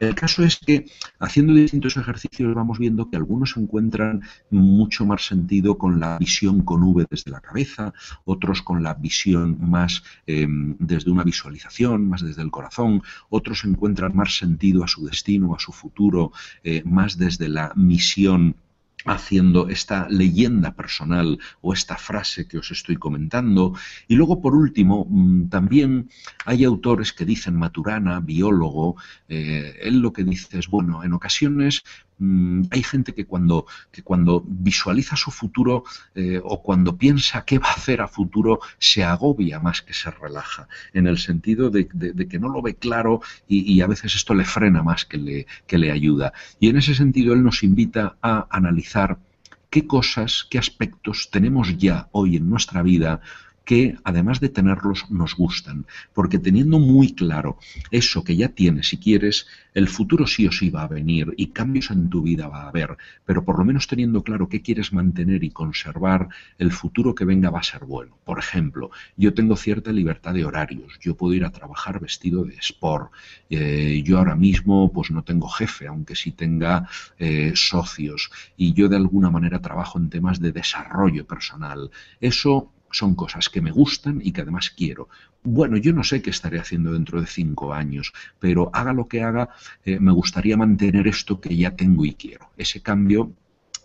El 0.00 0.14
caso 0.14 0.44
es 0.44 0.58
que 0.58 0.84
haciendo 1.18 1.52
distintos 1.52 1.96
ejercicios 1.96 2.54
vamos 2.54 2.78
viendo 2.78 3.10
que 3.10 3.16
algunos 3.16 3.56
encuentran 3.56 4.22
mucho 4.50 5.04
más 5.04 5.26
sentido 5.26 5.78
con 5.78 5.98
la 5.98 6.16
visión 6.18 6.62
con 6.62 6.84
V 6.84 7.04
desde 7.10 7.32
la 7.32 7.40
cabeza, 7.40 7.92
otros 8.24 8.62
con 8.62 8.84
la 8.84 8.94
visión 8.94 9.58
más 9.60 10.04
em, 10.28 10.76
desde 10.78 11.10
una 11.10 11.24
visualización, 11.24 12.08
más 12.08 12.22
desde 12.22 12.42
el 12.42 12.52
corazón, 12.52 13.02
otros 13.30 13.64
encuentran 13.64 14.14
más 14.14 14.36
sentido 14.36 14.84
a 14.84 14.88
su 14.88 15.04
destino, 15.06 15.56
a 15.56 15.58
su 15.58 15.72
futuro, 15.72 16.30
eh, 16.62 16.82
más 16.84 17.18
desde 17.18 17.48
la 17.48 17.72
misión 17.74 18.54
haciendo 19.06 19.68
esta 19.68 20.08
leyenda 20.08 20.74
personal 20.74 21.38
o 21.60 21.72
esta 21.72 21.96
frase 21.96 22.46
que 22.46 22.58
os 22.58 22.70
estoy 22.70 22.96
comentando. 22.96 23.74
Y 24.08 24.16
luego, 24.16 24.40
por 24.40 24.54
último, 24.54 25.06
mm, 25.08 25.48
también 25.48 26.10
hay 26.44 26.64
autores 26.64 27.12
que 27.12 27.24
dicen, 27.24 27.56
Maturana, 27.56 28.20
biólogo, 28.20 28.96
eh, 29.28 29.76
él 29.82 30.00
lo 30.00 30.12
que 30.12 30.24
dice 30.24 30.58
es, 30.58 30.68
bueno, 30.68 31.04
en 31.04 31.12
ocasiones 31.12 31.84
Mm, 32.18 32.62
hay 32.70 32.82
gente 32.82 33.12
que 33.14 33.26
cuando, 33.26 33.66
que 33.92 34.02
cuando 34.02 34.42
visualiza 34.46 35.16
su 35.16 35.30
futuro 35.30 35.84
eh, 36.14 36.40
o 36.42 36.62
cuando 36.62 36.96
piensa 36.96 37.44
qué 37.44 37.58
va 37.58 37.68
a 37.68 37.74
hacer 37.74 38.00
a 38.00 38.08
futuro, 38.08 38.60
se 38.78 39.04
agobia 39.04 39.60
más 39.60 39.82
que 39.82 39.92
se 39.92 40.10
relaja, 40.10 40.68
en 40.94 41.06
el 41.06 41.18
sentido 41.18 41.70
de, 41.70 41.86
que 41.86 42.38
no 42.38 42.48
lo 42.48 42.62
ve 42.62 42.74
claro 42.76 43.20
y, 43.48 43.80
a 43.80 43.86
veces 43.86 44.14
esto 44.14 44.34
le 44.34 44.44
frena 44.44 44.82
más 44.82 45.04
que 45.04 45.18
le, 45.18 45.46
que 45.66 45.78
le 45.78 45.90
ayuda. 45.90 46.32
Y 46.58 46.68
en 46.68 46.78
ese 46.78 46.94
sentido 46.94 47.34
él 47.34 47.42
nos 47.42 47.62
invita 47.62 48.16
a 48.22 48.46
analizar 48.50 49.18
qué 49.70 49.86
cosas, 49.86 50.46
qué 50.48 50.58
aspectos 50.58 51.28
tenemos 51.30 51.76
ya 51.76 52.08
hoy 52.12 52.36
en 52.36 52.48
nuestra 52.48 52.82
vida 52.82 53.20
que 53.66 53.96
además 54.04 54.40
de 54.40 54.48
tenerlos 54.48 55.10
nos 55.10 55.34
gustan, 55.34 55.86
porque 56.14 56.38
teniendo 56.38 56.78
muy 56.78 57.14
claro 57.14 57.58
eso 57.90 58.22
que 58.22 58.36
ya 58.36 58.48
tienes, 58.48 58.88
si 58.88 58.96
quieres, 58.96 59.46
el 59.74 59.88
futuro 59.88 60.26
sí 60.26 60.46
o 60.46 60.52
sí 60.52 60.70
va 60.70 60.84
a 60.84 60.88
venir 60.88 61.34
y 61.36 61.48
cambios 61.48 61.90
en 61.90 62.08
tu 62.08 62.22
vida 62.22 62.46
va 62.46 62.62
a 62.62 62.68
haber, 62.68 62.96
pero 63.26 63.44
por 63.44 63.58
lo 63.58 63.64
menos 63.64 63.88
teniendo 63.88 64.22
claro 64.22 64.48
qué 64.48 64.62
quieres 64.62 64.92
mantener 64.92 65.42
y 65.42 65.50
conservar, 65.50 66.28
el 66.58 66.70
futuro 66.70 67.14
que 67.14 67.24
venga 67.24 67.50
va 67.50 67.58
a 67.58 67.64
ser 67.64 67.84
bueno. 67.84 68.16
Por 68.24 68.38
ejemplo, 68.38 68.90
yo 69.16 69.34
tengo 69.34 69.56
cierta 69.56 69.90
libertad 69.92 70.32
de 70.32 70.44
horarios, 70.44 70.98
yo 71.00 71.16
puedo 71.16 71.34
ir 71.34 71.44
a 71.44 71.50
trabajar 71.50 71.98
vestido 71.98 72.44
de 72.44 72.54
sport, 72.54 73.10
eh, 73.50 74.00
yo 74.04 74.18
ahora 74.18 74.36
mismo 74.36 74.92
pues 74.92 75.10
no 75.10 75.24
tengo 75.24 75.48
jefe, 75.48 75.88
aunque 75.88 76.14
sí 76.14 76.30
tenga 76.30 76.88
eh, 77.18 77.50
socios, 77.56 78.30
y 78.56 78.74
yo 78.74 78.88
de 78.88 78.96
alguna 78.96 79.28
manera 79.28 79.60
trabajo 79.60 79.98
en 79.98 80.08
temas 80.08 80.38
de 80.38 80.52
desarrollo 80.52 81.26
personal. 81.26 81.90
Eso 82.20 82.72
son 82.90 83.14
cosas 83.14 83.48
que 83.48 83.60
me 83.60 83.70
gustan 83.70 84.20
y 84.22 84.32
que 84.32 84.42
además 84.42 84.70
quiero. 84.70 85.08
Bueno, 85.42 85.76
yo 85.76 85.92
no 85.92 86.02
sé 86.04 86.22
qué 86.22 86.30
estaré 86.30 86.58
haciendo 86.58 86.92
dentro 86.92 87.20
de 87.20 87.26
cinco 87.26 87.72
años, 87.72 88.12
pero 88.38 88.70
haga 88.72 88.92
lo 88.92 89.06
que 89.06 89.22
haga, 89.22 89.50
eh, 89.84 89.98
me 90.00 90.12
gustaría 90.12 90.56
mantener 90.56 91.06
esto 91.06 91.40
que 91.40 91.56
ya 91.56 91.72
tengo 91.76 92.04
y 92.04 92.14
quiero. 92.14 92.50
Ese 92.56 92.80
cambio 92.80 93.32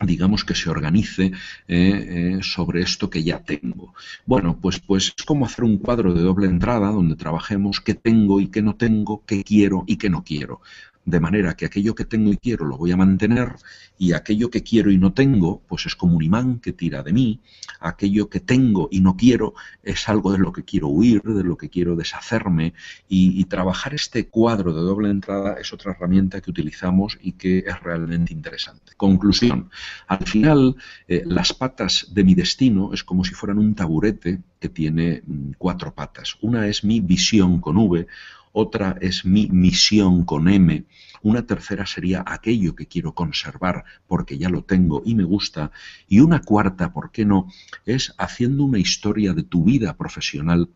digamos 0.03 0.43
que 0.43 0.55
se 0.55 0.67
organice 0.67 1.25
eh, 1.25 1.31
eh, 1.67 2.39
sobre 2.41 2.81
esto 2.81 3.08
que 3.10 3.24
ya 3.24 3.43
tengo. 3.43 3.93
Bueno, 4.25 4.58
pues, 4.60 4.79
pues 4.79 5.13
es 5.15 5.24
como 5.24 5.46
hacer 5.46 5.63
un 5.63 5.77
cuadro 5.77 6.13
de 6.15 6.24
doble 6.24 6.48
entrada 6.48 6.89
donde 6.89 7.15
trabajemos 7.15 7.81
qué 7.81 7.93
tengo 7.93 8.39
y 8.39 8.48
qué 8.48 8.63
no 8.63 8.75
tengo, 8.75 9.24
qué 9.27 9.43
quiero 9.43 9.84
y 9.86 9.98
qué 9.98 10.10
no 10.10 10.24
quiero 10.24 10.62
de 11.05 11.20
manera 11.20 11.55
que 11.55 11.65
aquello 11.65 11.96
que 11.96 12.05
tengo 12.05 12.31
y 12.31 12.38
quiero 12.38 12.65
lo 12.65 12.77
voy 12.77 12.91
a 12.91 12.98
mantener 12.98 13.55
y 13.98 14.13
aquello 14.13 14.50
que 14.50 14.63
quiero 14.63 14.91
y 14.91 14.98
no 14.98 15.13
tengo, 15.13 15.62
pues 15.67 15.86
es 15.86 15.96
como 15.96 16.17
un 16.17 16.24
imán 16.24 16.60
que 16.60 16.74
tira 16.74 17.03
de 17.03 17.13
mí, 17.13 17.39
aquello 17.79 18.29
que 18.29 18.39
tengo 18.39 18.88
y 18.91 19.01
no 19.01 19.15
quiero 19.15 19.53
es 19.84 20.10
algo 20.10 20.31
de 20.31 20.39
lo 20.39 20.51
que 20.51 20.63
quiero 20.63 20.88
huir, 20.88 21.22
de 21.22 21.43
lo 21.43 21.58
que 21.58 21.70
quiero 21.70 21.96
deshacerme 21.96 22.74
y, 23.08 23.41
trabajar 23.51 23.93
este 23.93 24.27
cuadro 24.27 24.74
de 24.74 24.79
doble 24.79 25.10
entrada 25.10 25.55
es 25.60 25.74
otra 25.74 25.91
herramienta 25.91 26.39
que 26.39 26.50
utilizamos 26.50 27.17
y 27.22 27.34
que 27.34 27.60
es 27.60 27.79
realmente 27.81 28.31
interesante. 28.31 28.93
Conclusión, 28.96 29.70
al 30.08 30.25
final 30.25 30.77
eh, 31.08 31.24
las 31.25 31.51
patas 31.53 32.08
de 32.13 32.24
mi 32.24 32.34
destino 32.34 32.93
es 32.93 33.03
como 33.03 33.25
si 33.25 33.34
fueran 33.34 33.58
un 33.58 33.75
taburete 33.75 34.41
que 34.60 34.70
tiene 34.70 35.22
mm, 35.25 35.51
cuatro 35.58 35.93
patas. 35.93 36.38
Una 36.41 36.67
es 36.67 36.86
mi 36.86 37.01
visión 37.01 37.60
con 37.60 37.77
V, 37.77 38.08
otra 38.51 38.98
es 39.01 39.25
mi 39.25 39.48
misión 39.48 40.24
con 40.25 40.48
M, 40.48 40.86
una 41.22 41.46
tercera 41.46 41.86
sería 41.86 42.24
aquello 42.25 42.75
que 42.75 42.88
quiero 42.88 43.13
conservar 43.13 43.84
porque 44.08 44.38
ya 44.38 44.50
lo 44.50 44.63
tengo 44.63 45.01
y 45.05 45.15
me 45.15 45.24
gusta, 45.24 45.72
y 46.08 46.20
una 46.20 46.41
cuarta, 46.41 46.93
¿por 46.93 47.12
qué 47.12 47.25
no?, 47.25 47.48
es 47.86 48.13
haciendo 48.17 48.63
una 48.63 48.79
historia 48.79 49.34
de 49.34 49.43
tu 49.43 49.63
vida 49.63 49.96
profesional 49.98 50.70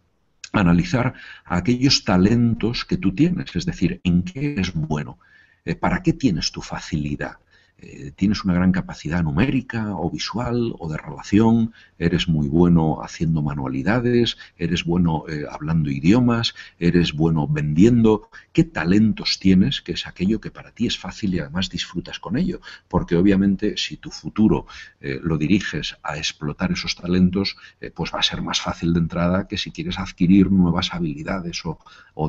analizar 0.53 1.13
aquellos 1.44 2.03
talentos 2.03 2.86
que 2.86 2.98
tú 2.98 3.13
tienes, 3.13 3.55
es 3.55 3.65
decir, 3.65 4.00
en 4.03 4.24
qué 4.24 4.53
eres 4.53 4.74
bueno, 4.74 5.20
eh, 5.65 5.75
para 5.75 6.01
qué 6.01 6.13
tienes 6.13 6.51
tu 6.51 6.62
facilidad, 6.62 7.38
eh, 7.77 8.12
tienes 8.15 8.46
una 8.46 8.53
gran 8.53 8.72
capacidad 8.72 9.22
numérica 9.22 9.96
o 9.98 10.10
visual 10.10 10.74
o 10.79 10.89
de 10.89 10.98
relación, 10.98 11.74
eres 12.00 12.29
muy 12.29 12.48
bueno 12.48 13.03
haciendo 13.03 13.41
manualidades, 13.41 14.38
eres 14.58 14.86
bueno 14.86 15.25
eh, 15.27 15.44
hablando 15.50 15.89
idiomas, 15.91 16.55
eres 16.79 17.12
bueno 17.13 17.48
vendiendo. 17.48 18.29
¿Qué 18.53 18.63
talentos 18.63 19.39
tienes? 19.39 19.82
Que 19.82 19.91
es 19.91 20.08
aquello 20.08 20.39
que 20.39 20.51
para 20.51 20.72
ti 20.72 20.88
es 20.88 20.98
fácil 20.98 21.34
y 21.34 21.39
además 21.39 21.70
disfrutas 21.70 22.20
con 22.20 22.38
ello. 22.38 22.62
Porque 22.88 23.17
obviamente 23.17 23.75
si 23.75 23.98
tu 23.98 24.10
futuro 24.10 24.67
eh, 25.01 25.20
lo 25.22 25.38
diriges 25.38 25.98
a 26.01 26.17
explotar 26.17 26.72
esos 26.72 26.96
talentos, 26.96 27.58
pues 27.94 28.12
va 28.13 28.20
a 28.20 28.24
ser 28.24 28.41
más 28.41 28.62
fácil 28.62 28.94
de 28.94 29.00
entrada 29.00 29.48
que 29.48 29.58
si 29.58 29.72
quieres 29.72 30.00
adquirir 30.00 30.50
nuevas 30.50 30.94
habilidades 30.94 31.62
o, 31.65 31.77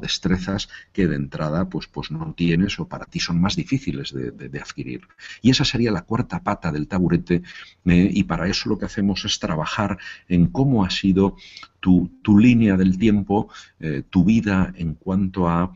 destrezas 0.00 0.69
que 0.93 1.07
de 1.07 1.17
entrada 1.17 1.69
pues, 1.69 1.87
pues 1.87 2.11
no 2.11 2.35
tienes 2.37 2.79
o 2.79 2.88
para 2.88 3.07
ti 3.07 3.21
son 3.21 3.41
más 3.41 3.57
difíciles 3.57 4.12
de 4.12 4.61
adquirir. 4.61 5.07
Y 5.43 5.50
esa 5.50 5.64
sería 5.64 5.90
la 5.90 6.02
cuarta 6.02 6.43
pata 6.43 6.73
del 6.73 6.88
taburete 6.88 7.43
eh, 7.85 8.11
y 8.12 8.25
para 8.25 8.49
eso 8.49 8.69
lo 8.69 8.78
que 8.78 8.87
hacemos 8.87 9.25
es 9.25 9.38
trabajar 9.38 9.99
en 10.28 10.47
cómo 10.47 10.85
ha 10.85 10.90
sido 10.90 11.37
tu, 11.81 12.11
línea 12.38 12.76
del 12.76 12.99
tiempo, 12.99 13.49
eh, 13.78 14.02
tu 14.11 14.25
vida 14.25 14.73
en 14.76 14.95
cuanto 14.95 15.49
a 15.49 15.73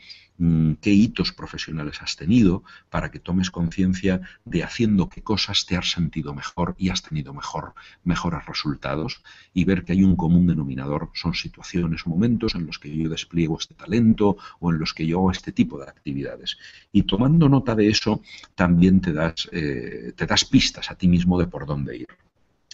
qué 0.81 0.91
hitos 0.91 1.33
profesionales 1.33 2.01
has 2.01 2.17
tenido 2.17 2.65
para 2.89 3.11
que 3.11 3.19
tomes 3.19 3.51
conciencia 3.51 4.23
de 4.45 4.65
haciendo 4.65 5.09
qué 5.09 5.23
cosas 5.23 5.67
te 5.67 5.77
has 5.77 5.91
sentido 5.91 6.35
mejor 6.35 6.75
y 6.79 6.89
has 6.89 7.03
tenido 7.03 7.35
mejor, 7.35 7.75
mejores 8.05 8.47
resultados 8.47 9.23
y 9.53 9.65
ver 9.65 9.85
que 9.85 9.93
hay 9.93 10.03
un 10.03 10.17
común 10.17 10.47
denominador, 10.47 11.11
son 11.15 11.35
situaciones 11.35 12.07
momentos 12.07 12.55
en 12.55 12.67
los 12.67 12.79
que 12.79 12.95
yo 12.97 13.11
despliego 13.11 13.59
este 13.59 13.75
talento 13.75 14.39
o 14.61 14.73
en 14.73 14.79
los 14.79 14.95
que 14.95 15.07
yo 15.07 15.19
hago 15.19 15.31
este 15.31 15.53
tipo 15.53 15.79
de 15.79 15.89
actividades. 15.89 16.57
Y 16.91 17.03
tomando 17.03 17.49
nota 17.49 17.75
de 17.75 17.89
eso, 17.89 18.23
también 18.55 19.01
te 19.01 19.13
das, 19.13 19.49
eh, 19.53 20.13
te 20.17 20.27
das 20.27 20.45
pistas 20.45 20.91
a 20.91 20.95
ti 20.95 21.09
mismo 21.09 21.39
de 21.39 21.47
por 21.49 21.67
dónde 21.67 21.99
ir. 21.99 22.09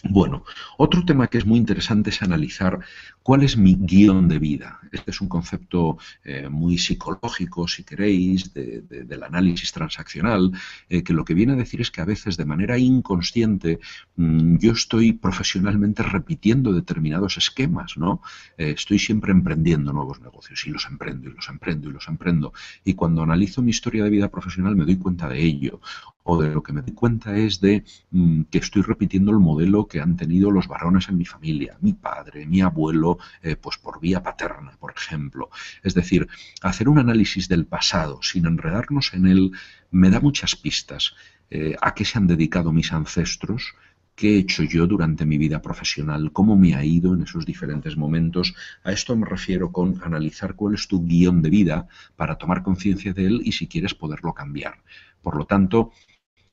Bueno, 0.03 0.43
otro 0.77 1.03
tema 1.03 1.27
que 1.27 1.39
es 1.39 1.45
muy 1.47 1.57
interesante 1.57 2.11
es 2.11 2.21
analizar 2.21 2.79
cuál 3.23 3.41
es 3.41 3.57
mi 3.57 3.73
guion 3.73 4.27
de 4.27 4.37
vida. 4.37 4.79
Este 4.91 5.09
es 5.09 5.21
un 5.21 5.27
concepto 5.27 5.97
eh, 6.23 6.49
muy 6.49 6.77
psicológico, 6.77 7.67
si 7.67 7.83
queréis, 7.83 8.53
del 8.53 9.23
análisis 9.23 9.71
transaccional, 9.71 10.51
eh, 10.87 11.01
que 11.01 11.13
lo 11.13 11.25
que 11.25 11.33
viene 11.33 11.53
a 11.53 11.55
decir 11.55 11.81
es 11.81 11.89
que 11.89 12.01
a 12.01 12.05
veces 12.05 12.37
de 12.37 12.45
manera 12.45 12.77
inconsciente 12.77 13.79
mm, 14.17 14.57
yo 14.57 14.73
estoy 14.73 15.13
profesionalmente 15.13 16.03
repitiendo 16.03 16.73
determinados 16.73 17.37
esquemas, 17.37 17.97
¿no? 17.97 18.21
Eh, 18.55 18.75
estoy 18.77 18.99
siempre 18.99 19.31
emprendiendo 19.31 19.93
nuevos 19.93 20.21
negocios 20.21 20.67
y 20.67 20.69
los 20.69 20.85
emprendo 20.85 21.27
y 21.27 21.33
los 21.33 21.49
emprendo 21.49 21.89
y 21.89 21.93
los 21.93 22.07
emprendo. 22.07 22.53
Y 22.85 22.93
cuando 22.93 23.23
analizo 23.23 23.63
mi 23.63 23.71
historia 23.71 24.03
de 24.03 24.11
vida 24.11 24.29
profesional 24.29 24.75
me 24.75 24.85
doy 24.85 24.97
cuenta 24.97 25.27
de 25.27 25.41
ello 25.43 25.81
o 26.29 26.41
de 26.41 26.49
lo 26.53 26.61
que 26.61 26.73
me 26.73 26.81
doy 26.81 26.93
cuenta 26.93 27.37
es 27.37 27.61
de 27.61 27.85
mm, 28.11 28.41
que 28.51 28.57
estoy 28.57 28.81
repitiendo 28.81 29.31
el 29.31 29.39
modelo 29.39 29.87
que 29.87 30.01
han 30.01 30.17
tenido 30.17 30.51
los 30.51 30.67
varones 30.67 31.07
en 31.07 31.17
mi 31.17 31.23
familia, 31.23 31.77
mi 31.79 31.93
padre, 31.93 32.45
mi 32.45 32.59
abuelo, 32.59 33.17
eh, 33.41 33.55
pues 33.55 33.77
por 33.77 34.01
vía 34.01 34.21
paterna, 34.21 34.71
por 34.77 34.91
ejemplo. 34.91 35.49
Es 35.83 35.93
decir, 35.93 36.27
hacer 36.61 36.89
un 36.89 36.99
análisis 36.99 37.47
del 37.47 37.65
pasado 37.65 38.19
sin 38.21 38.45
enredarnos 38.45 39.13
en 39.13 39.25
él 39.25 39.51
me 39.89 40.09
da 40.09 40.19
muchas 40.19 40.57
pistas. 40.57 41.15
Eh, 41.49 41.75
a 41.81 41.93
qué 41.93 42.03
se 42.03 42.17
han 42.17 42.27
dedicado 42.27 42.73
mis 42.73 42.91
ancestros, 42.91 43.73
qué 44.13 44.35
he 44.35 44.39
hecho 44.39 44.63
yo 44.63 44.85
durante 44.85 45.25
mi 45.25 45.37
vida 45.37 45.61
profesional, 45.61 46.33
cómo 46.33 46.57
me 46.57 46.75
ha 46.75 46.83
ido 46.83 47.13
en 47.13 47.21
esos 47.21 47.45
diferentes 47.45 47.95
momentos. 47.95 48.53
A 48.83 48.91
esto 48.91 49.15
me 49.15 49.25
refiero 49.25 49.71
con 49.71 50.01
analizar 50.03 50.55
cuál 50.55 50.73
es 50.73 50.89
tu 50.89 51.05
guion 51.05 51.41
de 51.41 51.49
vida 51.49 51.87
para 52.17 52.37
tomar 52.37 52.63
conciencia 52.63 53.13
de 53.13 53.27
él 53.27 53.41
y 53.45 53.53
si 53.53 53.69
quieres 53.69 53.93
poderlo 53.93 54.33
cambiar. 54.33 54.83
Por 55.21 55.37
lo 55.37 55.45
tanto, 55.45 55.91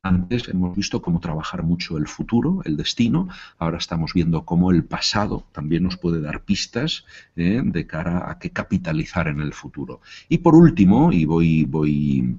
antes 0.05 0.49
hemos 0.49 0.77
visto 0.77 1.01
cómo 1.01 1.19
trabajar 1.19 1.63
mucho 1.63 1.97
el 1.97 2.07
futuro, 2.07 2.61
el 2.65 2.77
destino. 2.77 3.29
Ahora 3.59 3.79
estamos 3.79 4.13
viendo 4.13 4.45
cómo 4.45 4.71
el 4.71 4.85
pasado 4.85 5.47
también 5.51 5.83
nos 5.83 5.97
puede 5.97 6.21
dar 6.21 6.45
pistas 6.45 7.07
eh, 7.37 7.63
de 7.65 7.87
cara 7.87 8.31
a 8.31 8.39
qué 8.39 8.51
capitalizar 8.51 9.29
en 9.29 9.41
el 9.41 9.55
futuro. 9.55 10.03
Y 10.29 10.39
por 10.39 10.55
último, 10.55 11.11
y 11.11 11.25
voy, 11.25 12.37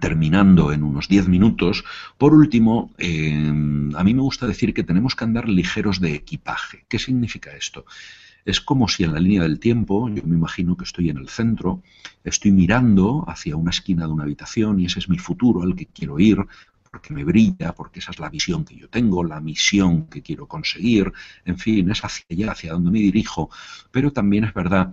terminando 0.00 0.72
en 0.72 0.82
unos 0.82 1.08
10 1.08 1.28
minutos, 1.28 1.84
por 2.18 2.34
último, 2.34 2.92
eh, 2.98 3.32
a 3.94 4.04
mí 4.04 4.12
me 4.12 4.22
gusta 4.22 4.48
decir 4.48 4.74
que 4.74 4.82
tenemos 4.82 5.14
que 5.14 5.24
andar 5.24 5.48
ligeros 5.48 6.00
de 6.00 6.12
equipaje. 6.12 6.86
¿Qué 6.88 6.98
significa 6.98 7.56
esto? 7.56 7.86
Es 8.44 8.60
como 8.60 8.88
si 8.88 9.04
en 9.04 9.12
la 9.12 9.20
línea 9.20 9.42
del 9.42 9.60
tiempo, 9.60 10.08
yo 10.08 10.22
me 10.24 10.36
imagino 10.36 10.76
que 10.76 10.84
estoy 10.84 11.10
en 11.10 11.18
el 11.18 11.28
centro, 11.28 11.82
estoy 12.24 12.50
mirando 12.50 13.24
hacia 13.28 13.56
una 13.56 13.70
esquina 13.70 14.06
de 14.06 14.12
una 14.12 14.24
habitación 14.24 14.80
y 14.80 14.86
ese 14.86 14.98
es 14.98 15.08
mi 15.08 15.18
futuro 15.18 15.62
al 15.62 15.74
que 15.74 15.86
quiero 15.86 16.18
ir, 16.18 16.38
porque 16.90 17.12
me 17.12 17.24
brilla, 17.24 17.72
porque 17.72 18.00
esa 18.00 18.10
es 18.12 18.18
la 18.18 18.28
visión 18.30 18.64
que 18.64 18.76
yo 18.76 18.88
tengo, 18.88 19.24
la 19.24 19.40
misión 19.40 20.06
que 20.06 20.22
quiero 20.22 20.46
conseguir, 20.46 21.12
en 21.44 21.58
fin, 21.58 21.90
es 21.90 22.04
hacia 22.04 22.24
allá, 22.30 22.52
hacia 22.52 22.72
donde 22.72 22.90
me 22.90 22.98
dirijo, 22.98 23.50
pero 23.90 24.12
también 24.12 24.44
es 24.44 24.54
verdad 24.54 24.92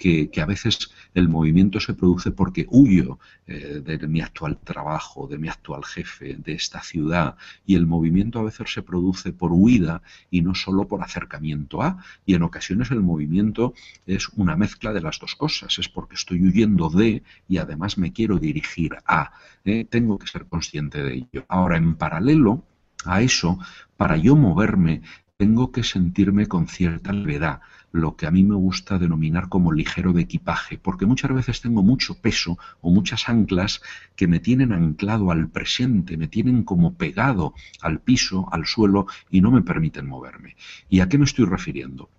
que, 0.00 0.40
a 0.40 0.46
veces 0.46 0.90
el 1.14 1.28
movimiento 1.28 1.78
se 1.78 1.92
produce 1.92 2.30
porque 2.30 2.66
huyo 2.70 3.18
eh, 3.46 3.82
de 3.84 4.08
mi 4.08 4.22
actual 4.22 4.56
trabajo, 4.56 5.28
de 5.28 5.36
mi 5.36 5.48
actual 5.48 5.84
jefe, 5.84 6.36
de 6.36 6.54
esta 6.54 6.82
ciudad, 6.82 7.36
y 7.66 7.74
el 7.74 7.86
movimiento 7.86 8.38
a 8.38 8.44
veces 8.44 8.72
se 8.72 8.82
produce 8.82 9.32
por 9.32 9.52
huida 9.52 10.00
y 10.30 10.40
no 10.40 10.54
solo 10.54 10.88
por 10.88 11.02
acercamiento 11.02 11.82
a, 11.82 12.02
y 12.24 12.34
en 12.34 12.42
ocasiones 12.42 12.90
el 12.90 13.02
movimiento 13.02 13.74
es 14.06 14.30
una 14.30 14.56
mezcla 14.56 14.94
de 14.94 15.02
las 15.02 15.18
dos 15.18 15.34
cosas, 15.34 15.78
es 15.78 15.88
porque 15.90 16.14
estoy 16.14 16.42
huyendo 16.42 16.88
de 16.88 17.22
y 17.46 17.58
además 17.58 17.98
me 17.98 18.12
quiero 18.12 18.38
dirigir 18.38 18.96
a, 19.06 19.32
¿eh? 19.66 19.84
tengo 19.84 20.18
que 20.18 20.28
ser 20.28 20.46
consciente 20.46 21.02
de 21.02 21.14
ello. 21.14 21.44
Ahora, 21.48 21.76
en 21.76 21.94
paralelo, 21.96 22.64
a 23.04 23.20
eso, 23.20 23.58
para 23.96 24.16
yo 24.16 24.34
moverme, 24.36 25.02
tengo 25.40 25.72
que 25.72 25.84
sentirme 25.84 26.48
con 26.48 26.68
cierta 26.68 27.14
levedad, 27.14 27.62
lo 27.92 28.14
que 28.14 28.26
a 28.26 28.30
mí 28.30 28.42
me 28.44 28.56
gusta 28.56 28.98
denominar 28.98 29.48
como 29.48 29.72
ligero 29.72 30.12
de 30.12 30.20
equipaje, 30.20 30.76
porque 30.76 31.06
muchas 31.06 31.32
veces 31.32 31.62
tengo 31.62 31.82
mucho 31.82 32.20
peso 32.20 32.58
o 32.82 32.90
muchas 32.90 33.26
anclas 33.26 33.80
que 34.16 34.26
me 34.26 34.38
tienen 34.38 34.70
anclado 34.70 35.30
al 35.30 35.48
presente, 35.48 36.18
me 36.18 36.28
tienen 36.28 36.62
como 36.62 36.92
pegado 36.92 37.54
al 37.80 38.00
piso, 38.00 38.48
al 38.52 38.66
suelo 38.66 39.06
y 39.30 39.40
no 39.40 39.50
me 39.50 39.62
permiten 39.62 40.06
moverme. 40.06 40.56
¿Y 40.90 41.00
a 41.00 41.08
qué 41.08 41.16
me 41.16 41.24
estoy 41.24 41.46
refiriendo? 41.46 42.10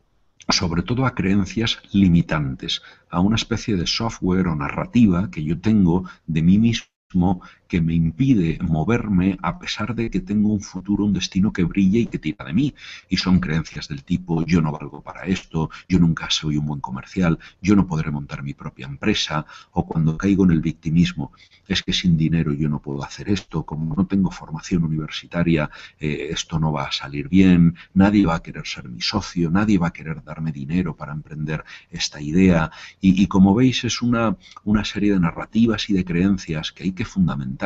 sobre 0.49 0.81
todo 0.81 1.05
a 1.05 1.13
creencias 1.13 1.77
limitantes, 1.93 2.81
a 3.11 3.19
una 3.19 3.35
especie 3.35 3.77
de 3.77 3.85
software 3.85 4.47
o 4.47 4.55
narrativa 4.55 5.29
que 5.29 5.43
yo 5.43 5.61
tengo 5.61 6.09
de 6.25 6.41
mí 6.41 6.57
mismo 6.57 7.41
que 7.71 7.79
me 7.79 7.93
impide 7.93 8.59
moverme 8.61 9.37
a 9.41 9.57
pesar 9.57 9.95
de 9.95 10.09
que 10.09 10.19
tengo 10.19 10.49
un 10.49 10.59
futuro, 10.59 11.05
un 11.05 11.13
destino 11.13 11.53
que 11.53 11.63
brille 11.63 11.99
y 11.99 12.07
que 12.07 12.19
tira 12.19 12.43
de 12.43 12.51
mí. 12.51 12.75
Y 13.07 13.15
son 13.15 13.39
creencias 13.39 13.87
del 13.87 14.03
tipo, 14.03 14.45
yo 14.45 14.59
no 14.61 14.73
valgo 14.73 15.01
para 15.01 15.23
esto, 15.23 15.69
yo 15.87 15.97
nunca 15.97 16.29
soy 16.29 16.57
un 16.57 16.65
buen 16.65 16.81
comercial, 16.81 17.39
yo 17.61 17.77
no 17.77 17.87
podré 17.87 18.11
montar 18.11 18.43
mi 18.43 18.53
propia 18.53 18.87
empresa, 18.87 19.45
o 19.71 19.85
cuando 19.85 20.17
caigo 20.17 20.43
en 20.43 20.51
el 20.51 20.59
victimismo, 20.59 21.31
es 21.65 21.81
que 21.81 21.93
sin 21.93 22.17
dinero 22.17 22.51
yo 22.51 22.67
no 22.67 22.81
puedo 22.81 23.05
hacer 23.05 23.29
esto, 23.29 23.65
como 23.65 23.95
no 23.95 24.05
tengo 24.05 24.31
formación 24.31 24.83
universitaria, 24.83 25.69
eh, 25.97 26.27
esto 26.29 26.59
no 26.59 26.73
va 26.73 26.87
a 26.89 26.91
salir 26.91 27.29
bien, 27.29 27.77
nadie 27.93 28.25
va 28.25 28.35
a 28.35 28.43
querer 28.43 28.67
ser 28.67 28.89
mi 28.89 28.99
socio, 28.99 29.49
nadie 29.49 29.77
va 29.77 29.87
a 29.87 29.93
querer 29.93 30.25
darme 30.25 30.51
dinero 30.51 30.93
para 30.97 31.13
emprender 31.13 31.63
esta 31.89 32.19
idea. 32.19 32.69
Y, 32.99 33.23
y 33.23 33.27
como 33.27 33.55
veis, 33.55 33.85
es 33.85 34.01
una, 34.01 34.35
una 34.65 34.83
serie 34.83 35.13
de 35.13 35.21
narrativas 35.21 35.89
y 35.89 35.93
de 35.93 36.03
creencias 36.03 36.73
que 36.73 36.83
hay 36.83 36.91
que 36.91 37.05
fundamentar, 37.05 37.60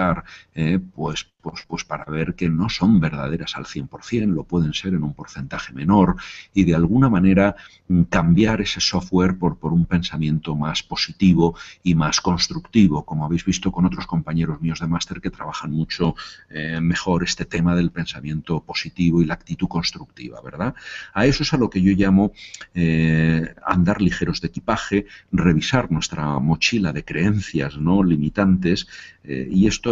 eh, 0.54 0.80
pues, 0.94 1.28
pues, 1.42 1.64
pues 1.68 1.84
para 1.84 2.06
ver 2.06 2.34
que 2.36 2.50
no 2.50 2.70
son 2.70 3.00
verdaderas 3.00 3.56
al 3.56 3.66
100%, 3.66 4.34
lo 4.34 4.44
pueden 4.44 4.74
ser 4.74 4.94
en 4.94 5.04
un 5.04 5.14
porcentaje 5.14 5.74
menor 5.74 6.16
y 6.54 6.64
de 6.64 6.75
alguna 6.75 7.10
manera 7.10 7.56
mm, 7.88 8.04
cambiar 8.04 8.62
ese 8.62 8.80
software 8.80 9.38
por, 9.38 9.58
un 9.62 9.86
pensamiento 9.86 10.56
más 10.56 10.84
positivo 10.84 11.56
y 11.84 11.96
más 11.96 12.20
constructivo, 12.22 13.06
como 13.06 13.25
habéis 13.25 13.46
visto 13.46 13.72
con 13.72 13.86
otros 13.86 14.08
compañeros 14.08 14.62
míos 14.62 14.80
de 14.80 14.88
máster 14.88 15.22
que 15.22 15.30
trabajan 15.30 15.72
mucho 15.72 16.16
eh, 16.50 16.80
mejor 16.82 17.24
este 17.24 17.46
tema 17.46 17.75
del 17.75 17.92
pensamiento 17.92 18.62
positivo 18.62 19.22
y 19.22 19.25
la 19.25 19.36
actitud 19.36 19.68
constructiva, 19.68 20.42
¿verdad? 20.42 20.74
A 21.14 21.25
eso 21.25 21.44
es 21.44 21.54
a 21.54 21.58
lo 21.58 21.70
que 21.70 21.82
yo 21.82 21.94
llamo 21.94 22.32
eh, 22.74 23.54
andar 23.66 24.02
ligeros 24.02 24.42
de 24.42 24.48
equipaje, 24.48 25.06
revisar 25.32 25.92
nuestra 25.92 26.40
mochila 26.40 26.92
de 26.92 27.06
creencias 27.06 27.78
no 27.78 28.04
limitantes 28.04 28.88
y 29.28 29.66
esto 29.66 29.85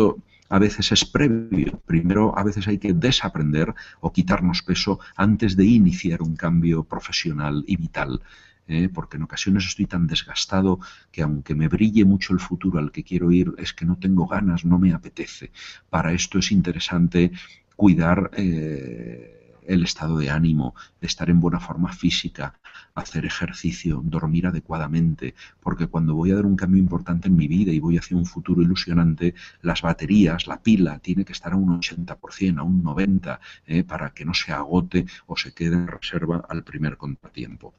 a 0.50 0.60
veces 0.60 0.92
es 0.92 1.06
previo. 1.06 1.82
Primero, 1.86 2.38
a 2.38 2.44
veces 2.44 2.68
hay 2.68 2.78
que 2.78 2.94
desaprender 2.94 3.74
o 4.02 4.12
quitarnos 4.12 4.62
peso 4.62 5.00
antes 5.16 5.56
de 5.56 5.66
iniciar 5.66 6.22
un 6.22 6.36
cambio 6.36 6.84
profesional 6.84 7.64
y 7.68 7.78
vital. 7.78 8.22
¿eh? 8.68 8.90
porque 8.94 9.18
en 9.18 9.24
ocasiones 9.24 9.66
estoy 9.66 9.88
tan 9.88 10.08
desgastado 10.08 10.80
que 11.12 11.22
aunque 11.22 11.54
me 11.54 11.68
brille 11.68 12.06
mucho 12.06 12.34
el 12.34 12.40
futuro 12.40 12.80
al 12.80 12.92
que 12.92 13.04
quiero 13.04 13.30
ir, 13.32 13.54
es 13.58 13.74
que 13.74 13.86
no 13.86 13.98
tengo 13.98 14.26
ganas, 14.26 14.64
no 14.64 14.80
me 14.80 14.94
apetece. 14.94 15.52
Para 15.90 16.14
esto 16.14 16.40
es 16.40 16.52
interesante 16.52 17.32
cuidar 17.76 18.32
eh, 18.38 19.43
el 19.68 19.84
estado 19.84 20.18
de 20.18 20.30
ánimo, 20.30 20.76
estar 21.02 21.30
en 21.30 21.40
buena 21.40 21.60
forma 21.60 21.92
física, 21.94 22.60
hacer 22.96 23.26
ejercicio, 23.26 24.02
dormir 24.04 24.48
adecuadamente, 24.48 25.36
porque 25.60 25.88
cuando 25.88 26.16
voy 26.16 26.32
a 26.32 26.36
dar 26.36 26.46
un 26.46 26.56
cambio 26.56 26.80
importante 26.80 27.28
en 27.28 27.36
mi 27.36 27.48
vida 27.48 27.72
y 27.72 27.80
voy 27.80 27.98
hacia 27.98 28.18
un 28.18 28.26
futuro 28.26 28.62
ilusionante, 28.62 29.34
las 29.62 29.82
baterías, 29.82 30.48
la 30.48 30.62
pila, 30.62 31.00
tiene 31.00 31.26
que 31.26 31.34
estar 31.34 31.54
a 31.54 31.56
un 31.56 31.80
80%, 31.80 32.60
a 32.60 32.64
un 32.64 32.84
90%, 32.84 33.40
eh, 33.68 33.84
para 33.84 34.12
que 34.12 34.26
no 34.26 34.34
se 34.34 34.52
agote 34.52 35.06
o 35.28 35.38
se 35.38 35.54
quede 35.54 35.76
en 35.76 35.88
reserva 35.88 36.46
al 36.48 36.64
primer 36.64 36.98
contratiempo. 36.98 37.74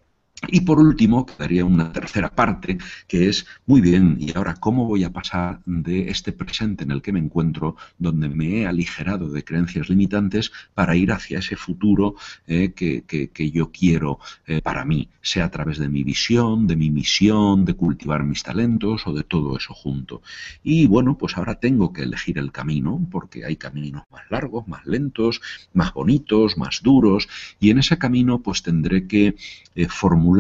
Y 0.48 0.60
por 0.60 0.78
último, 0.78 1.26
quedaría 1.26 1.64
una 1.64 1.92
tercera 1.92 2.28
parte, 2.28 2.78
que 3.06 3.28
es, 3.28 3.46
muy 3.66 3.80
bien, 3.80 4.16
¿y 4.20 4.36
ahora 4.36 4.54
cómo 4.54 4.86
voy 4.86 5.04
a 5.04 5.12
pasar 5.12 5.60
de 5.66 6.10
este 6.10 6.32
presente 6.32 6.84
en 6.84 6.90
el 6.90 7.02
que 7.02 7.12
me 7.12 7.20
encuentro, 7.20 7.76
donde 7.98 8.28
me 8.28 8.60
he 8.60 8.66
aligerado 8.66 9.28
de 9.30 9.44
creencias 9.44 9.88
limitantes, 9.88 10.52
para 10.74 10.96
ir 10.96 11.12
hacia 11.12 11.38
ese 11.38 11.56
futuro 11.56 12.16
eh, 12.46 12.72
que, 12.72 13.50
yo 13.52 13.70
quiero 13.70 14.18
eh, 14.46 14.60
para 14.60 14.84
mí, 14.84 15.08
sea 15.22 15.46
a 15.46 15.50
través 15.50 15.78
de 15.78 15.88
mi 15.88 16.02
visión, 16.02 16.66
de 16.66 16.76
mi 16.76 16.90
misión, 16.90 17.64
de 17.64 17.74
cultivar 17.74 18.24
mis 18.24 18.42
talentos 18.42 19.06
o 19.06 19.12
de 19.12 19.24
todo 19.24 19.56
eso 19.56 19.74
junto? 19.74 20.22
Y 20.62 20.86
bueno, 20.86 21.16
pues 21.18 21.36
ahora 21.36 21.56
tengo 21.56 21.92
que 21.92 22.02
elegir 22.02 22.38
el 22.38 22.52
camino, 22.52 23.00
porque 23.10 23.44
hay 23.44 23.56
caminos 23.56 24.04
más 24.10 24.22
largos, 24.30 24.66
más 24.68 24.84
lentos, 24.86 25.40
más 25.72 25.92
bonitos, 25.92 26.58
más 26.58 26.80
duros, 26.82 27.28
y 27.60 27.70
en 27.70 27.78
ese 27.78 27.98
camino 27.98 28.40
pues 28.40 28.62
tendré 28.62 29.06
que 29.06 29.36
eh, 29.74 29.88
formular 29.88 30.33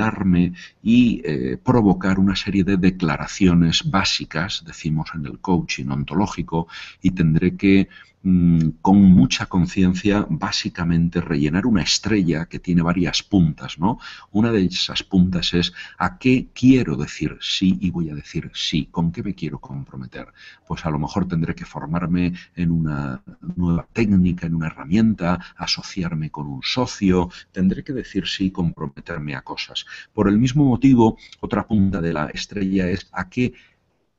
y 0.82 1.22
eh, 1.24 1.56
provocar 1.62 2.18
una 2.18 2.36
serie 2.36 2.64
de 2.64 2.76
declaraciones 2.76 3.90
básicas, 3.90 4.64
decimos 4.66 5.10
en 5.14 5.26
el 5.26 5.38
coaching 5.38 5.88
ontológico, 5.88 6.68
y 7.02 7.10
tendré 7.12 7.56
que 7.56 7.88
Mm, 8.26 8.80
con 8.80 9.02
mucha 9.02 9.44
conciencia, 9.44 10.26
básicamente 10.30 11.20
rellenar 11.20 11.66
una 11.66 11.82
estrella 11.82 12.46
que 12.46 12.58
tiene 12.58 12.80
varias 12.80 13.22
puntas, 13.22 13.78
¿no? 13.78 13.98
Una 14.32 14.50
de 14.50 14.64
esas 14.64 15.02
puntas 15.02 15.52
es 15.52 15.74
a 15.98 16.16
qué 16.18 16.48
quiero 16.54 16.96
decir 16.96 17.36
sí 17.42 17.76
y 17.82 17.90
voy 17.90 18.08
a 18.08 18.14
decir 18.14 18.50
sí, 18.54 18.86
con 18.90 19.12
qué 19.12 19.22
me 19.22 19.34
quiero 19.34 19.58
comprometer. 19.58 20.32
Pues 20.66 20.86
a 20.86 20.90
lo 20.90 20.98
mejor 20.98 21.28
tendré 21.28 21.54
que 21.54 21.66
formarme 21.66 22.32
en 22.56 22.70
una 22.70 23.22
nueva 23.56 23.86
técnica, 23.92 24.46
en 24.46 24.54
una 24.54 24.68
herramienta, 24.68 25.38
asociarme 25.58 26.30
con 26.30 26.46
un 26.46 26.62
socio, 26.62 27.28
tendré 27.52 27.84
que 27.84 27.92
decir 27.92 28.26
sí 28.26 28.46
y 28.46 28.50
comprometerme 28.50 29.34
a 29.34 29.42
cosas. 29.42 29.84
Por 30.14 30.28
el 30.28 30.38
mismo 30.38 30.64
motivo, 30.64 31.18
otra 31.40 31.66
punta 31.66 32.00
de 32.00 32.14
la 32.14 32.28
estrella 32.28 32.88
es 32.88 33.06
a 33.12 33.28
qué 33.28 33.52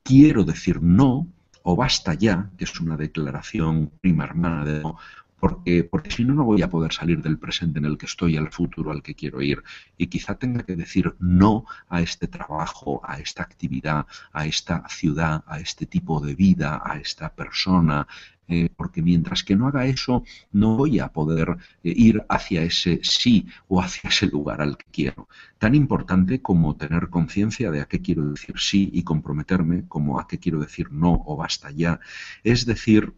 quiero 0.04 0.44
decir 0.44 0.80
no 0.84 1.28
o 1.67 1.75
basta 1.75 2.13
ya, 2.13 2.51
que 2.58 2.65
es 2.65 2.80
una 2.80 2.95
declaración 2.95 3.91
prima 3.99 4.23
hermana 4.23 4.63
de 4.63 4.84
porque, 5.39 5.84
porque 5.84 6.12
si 6.12 6.23
no, 6.23 6.34
no 6.34 6.43
voy 6.43 6.62
a 6.62 6.69
poder 6.69 6.93
salir 6.93 7.21
del 7.21 7.38
presente 7.38 7.80
en 7.80 7.86
el 7.86 7.97
que 7.97 8.06
estoy 8.06 8.38
al 8.38 8.51
futuro 8.51 8.91
al 8.91 9.04
que 9.04 9.15
quiero 9.15 9.41
ir. 9.41 9.63
Y 9.97 10.08
quizá 10.08 10.36
tenga 10.36 10.63
que 10.63 10.75
decir 10.75 11.15
no 11.19 11.65
a 11.89 12.01
este 12.01 12.28
trabajo, 12.28 13.01
a 13.04 13.19
esta 13.19 13.43
actividad, 13.43 14.06
a 14.32 14.45
esta 14.45 14.88
ciudad, 14.89 15.43
a 15.47 15.60
este 15.60 15.86
tipo 15.86 16.19
de 16.19 16.36
vida, 16.36 16.82
a 16.84 16.97
esta 16.97 17.34
persona, 17.34 18.08
eh, 18.47 18.69
porque 18.75 19.01
mientras 19.01 19.43
que 19.43 19.55
no 19.55 19.67
haga 19.67 19.86
eso, 19.86 20.23
no 20.51 20.77
voy 20.77 20.99
a 20.99 21.10
poder 21.10 21.49
eh, 21.84 21.93
ir 21.95 22.23
hacia 22.29 22.63
ese 22.63 22.99
sí 23.03 23.47
o 23.67 23.81
hacia 23.81 24.10
ese 24.10 24.27
lugar 24.27 24.62
al 24.62 24.77
que 24.77 24.86
quiero. 24.91 25.27
Tan 25.58 25.75
importante 25.75 26.41
como 26.41 26.75
tener 26.75 27.10
conciencia 27.10 27.71
de 27.71 27.81
a 27.81 27.86
qué 27.86 28.01
quiero 28.01 28.29
decir 28.29 28.55
sí 28.60 28.89
y 28.93 29.03
comprometerme, 29.03 29.88
como 29.88 30.19
a 30.19 30.27
qué 30.27 30.39
quiero 30.39 30.60
decir 30.60 30.91
no 30.91 31.23
o 31.25 31.36
basta 31.36 31.71
ya. 31.71 31.99
Es 32.43 32.65
decir, 32.65 33.13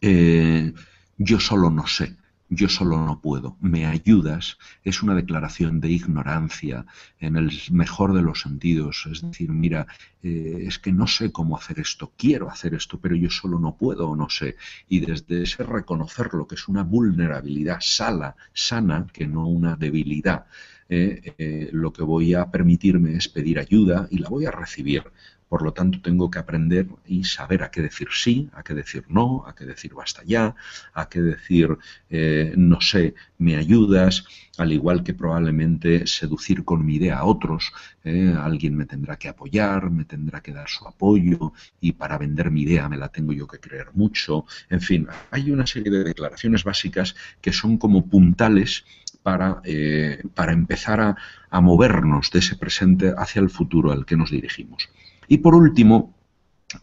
eh, 0.00 0.72
yo 1.18 1.40
solo 1.40 1.70
no 1.70 1.86
sé 1.86 2.16
yo 2.54 2.68
solo 2.68 2.98
no 2.98 3.20
puedo, 3.20 3.56
me 3.60 3.86
ayudas, 3.86 4.58
es 4.84 5.02
una 5.02 5.14
declaración 5.14 5.80
de 5.80 5.90
ignorancia 5.90 6.84
en 7.18 7.36
el 7.36 7.50
mejor 7.70 8.12
de 8.12 8.20
los 8.20 8.42
sentidos. 8.42 9.08
Es 9.10 9.22
decir, 9.22 9.50
mira, 9.50 9.86
eh, 10.22 10.64
es 10.66 10.78
que 10.78 10.92
no 10.92 11.06
sé 11.06 11.32
cómo 11.32 11.56
hacer 11.56 11.80
esto, 11.80 12.12
quiero 12.16 12.50
hacer 12.50 12.74
esto, 12.74 13.00
pero 13.00 13.16
yo 13.16 13.30
solo 13.30 13.58
no 13.58 13.76
puedo 13.76 14.10
o 14.10 14.16
no 14.16 14.28
sé. 14.28 14.56
Y 14.86 15.00
desde 15.00 15.44
ese 15.44 15.62
reconocerlo, 15.64 16.46
que 16.46 16.56
es 16.56 16.68
una 16.68 16.82
vulnerabilidad 16.82 17.78
sala, 17.80 18.36
sana, 18.52 19.06
que 19.10 19.26
no 19.26 19.46
una 19.46 19.76
debilidad, 19.76 20.44
eh, 20.90 21.32
eh, 21.38 21.70
lo 21.72 21.90
que 21.90 22.02
voy 22.02 22.34
a 22.34 22.50
permitirme 22.50 23.16
es 23.16 23.28
pedir 23.28 23.58
ayuda 23.58 24.08
y 24.10 24.18
la 24.18 24.28
voy 24.28 24.44
a 24.44 24.50
recibir 24.50 25.04
Por 25.52 25.60
lo 25.60 25.74
tanto, 25.74 26.00
tengo 26.00 26.30
que 26.30 26.38
aprender 26.38 26.86
y 27.06 27.24
saber 27.24 27.62
a 27.62 27.70
qué 27.70 27.82
decir 27.82 28.08
sí, 28.10 28.48
a 28.54 28.62
qué 28.62 28.72
decir 28.72 29.04
no, 29.08 29.44
a 29.46 29.54
qué 29.54 29.66
decir 29.66 29.92
basta 29.92 30.22
ya, 30.24 30.56
a 30.94 31.10
qué 31.10 31.20
decir 31.20 31.76
eh, 32.08 32.54
no 32.56 32.80
sé, 32.80 33.14
me 33.36 33.56
ayudas, 33.56 34.24
al 34.56 34.72
igual 34.72 35.04
que 35.04 35.12
probablemente 35.12 36.06
seducir 36.06 36.64
con 36.64 36.86
mi 36.86 36.94
idea 36.94 37.18
a 37.18 37.24
otros. 37.26 37.70
¿eh? 38.02 38.34
alguien 38.34 38.74
me 38.74 38.86
tendrá 38.86 39.18
que 39.18 39.28
apoyar, 39.28 39.90
me 39.90 40.06
tendrá 40.06 40.40
que 40.40 40.54
dar 40.54 40.70
su 40.70 40.88
apoyo 40.88 41.52
y 41.82 41.92
para 41.92 42.16
vender 42.16 42.50
mi 42.50 42.62
idea 42.62 42.88
me 42.88 42.96
la 42.96 43.08
tengo 43.10 43.34
yo 43.34 43.46
que 43.46 43.60
creer 43.60 43.88
mucho. 43.92 44.46
En 44.70 44.80
fin, 44.80 45.06
hay 45.30 45.50
una 45.50 45.66
serie 45.66 45.92
de 45.92 46.02
declaraciones 46.02 46.64
básicas 46.64 47.14
que 47.42 47.52
son 47.52 47.76
como 47.76 48.06
puntales 48.06 48.86
para, 49.22 49.60
eh, 49.64 50.22
para 50.34 50.52
empezar 50.54 50.98
a, 51.02 51.16
a 51.50 51.60
movernos 51.60 52.30
de 52.30 52.38
ese 52.38 52.56
presente 52.56 53.12
hacia 53.14 53.40
el 53.42 53.50
futuro 53.50 53.92
al 53.92 54.06
que 54.06 54.16
nos 54.16 54.30
dirigimos. 54.30 54.88
Y 55.28 55.38
por 55.38 55.54
último, 55.54 56.14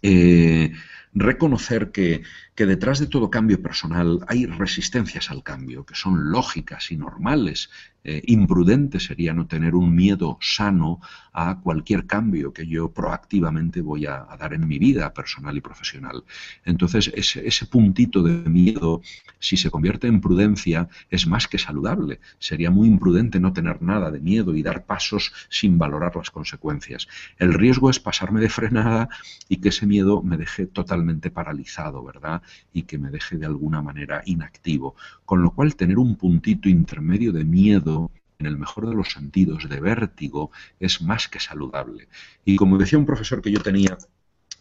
eh, 0.02 0.72
reconocer 1.14 1.92
que, 1.92 2.24
que, 2.56 2.66
detrás 2.66 3.00
de 3.00 3.08
todo 3.08 3.30
cambio 3.30 3.62
personal 3.62 4.20
hay 4.28 4.46
resistencias 4.46 5.32
al 5.32 5.44
cambio, 5.44 5.86
que 5.86 5.96
son 5.96 6.32
lógicas 6.32 6.92
y 6.92 6.98
normales. 6.98 7.70
Eh, 8.04 8.22
imprudente 8.28 9.00
sería 9.00 9.34
no 9.34 9.46
tener 9.46 9.76
un 9.76 9.94
miedo 9.94 10.38
sano 10.40 11.02
a 11.34 11.60
cualquier 11.60 12.06
cambio 12.06 12.54
que 12.54 12.66
yo 12.66 12.92
proactivamente 12.92 13.82
voy 13.82 14.06
a, 14.06 14.26
dar 14.40 14.54
en 14.54 14.68
mi 14.68 14.80
vida 14.80 15.14
personal 15.14 15.58
y 15.58 15.62
profesional. 15.62 16.24
Entonces, 16.64 17.12
ese, 17.14 17.46
ese, 17.46 17.66
puntito 17.66 18.24
de 18.24 18.50
miedo, 18.50 19.02
si 19.40 19.58
se 19.58 19.70
convierte 19.70 20.08
en 20.08 20.22
prudencia, 20.22 20.88
es 21.10 21.28
más 21.28 21.48
que 21.48 21.58
saludable. 21.58 22.20
Sería 22.40 22.72
muy 22.72 22.88
imprudente 22.88 23.40
no 23.40 23.52
tener 23.52 23.82
nada 23.82 24.12
de 24.12 24.22
miedo 24.22 24.56
y 24.56 24.64
dar 24.64 24.86
pasos 24.86 25.34
sin 25.50 25.78
valorar 25.78 26.16
las 26.16 26.32
consecuencias. 26.32 27.08
El 27.38 27.54
riesgo 27.54 27.90
es 27.90 28.00
pasarme 28.00 28.40
de 28.40 28.50
frenada 28.50 29.10
y 29.50 29.58
que 29.58 29.70
ese 29.70 29.86
miedo 29.86 30.24
me 30.24 30.38
deje 30.38 30.68
totalmente 30.68 31.32
paralizado, 31.32 32.04
¿verdad? 32.04 32.42
Y 32.74 32.84
que 32.84 32.98
me 32.98 33.10
deje 33.10 33.38
de 33.38 33.46
alguna 33.46 33.82
manera 33.82 34.22
inactivo. 34.26 34.96
Con 35.26 35.44
lo 35.44 35.52
cual, 35.52 35.76
tener 35.76 36.00
un 36.00 36.16
puntito 36.16 36.70
intermedio 36.70 37.32
de 37.34 37.44
miedo 37.44 37.89
en 38.40 38.46
el 38.46 38.58
mejor 38.58 38.88
de 38.88 38.96
los 38.96 39.10
sentidos, 39.10 39.68
de 39.68 39.80
vértigo, 39.80 40.52
es 40.80 41.02
más 41.02 41.28
que 41.28 41.40
saludable. 41.40 42.08
Y 42.46 42.56
como 42.56 42.78
decía 42.78 42.98
un 42.98 43.06
profesor 43.06 43.42
que 43.42 43.52
yo 43.52 43.62
tenía, 43.62 43.98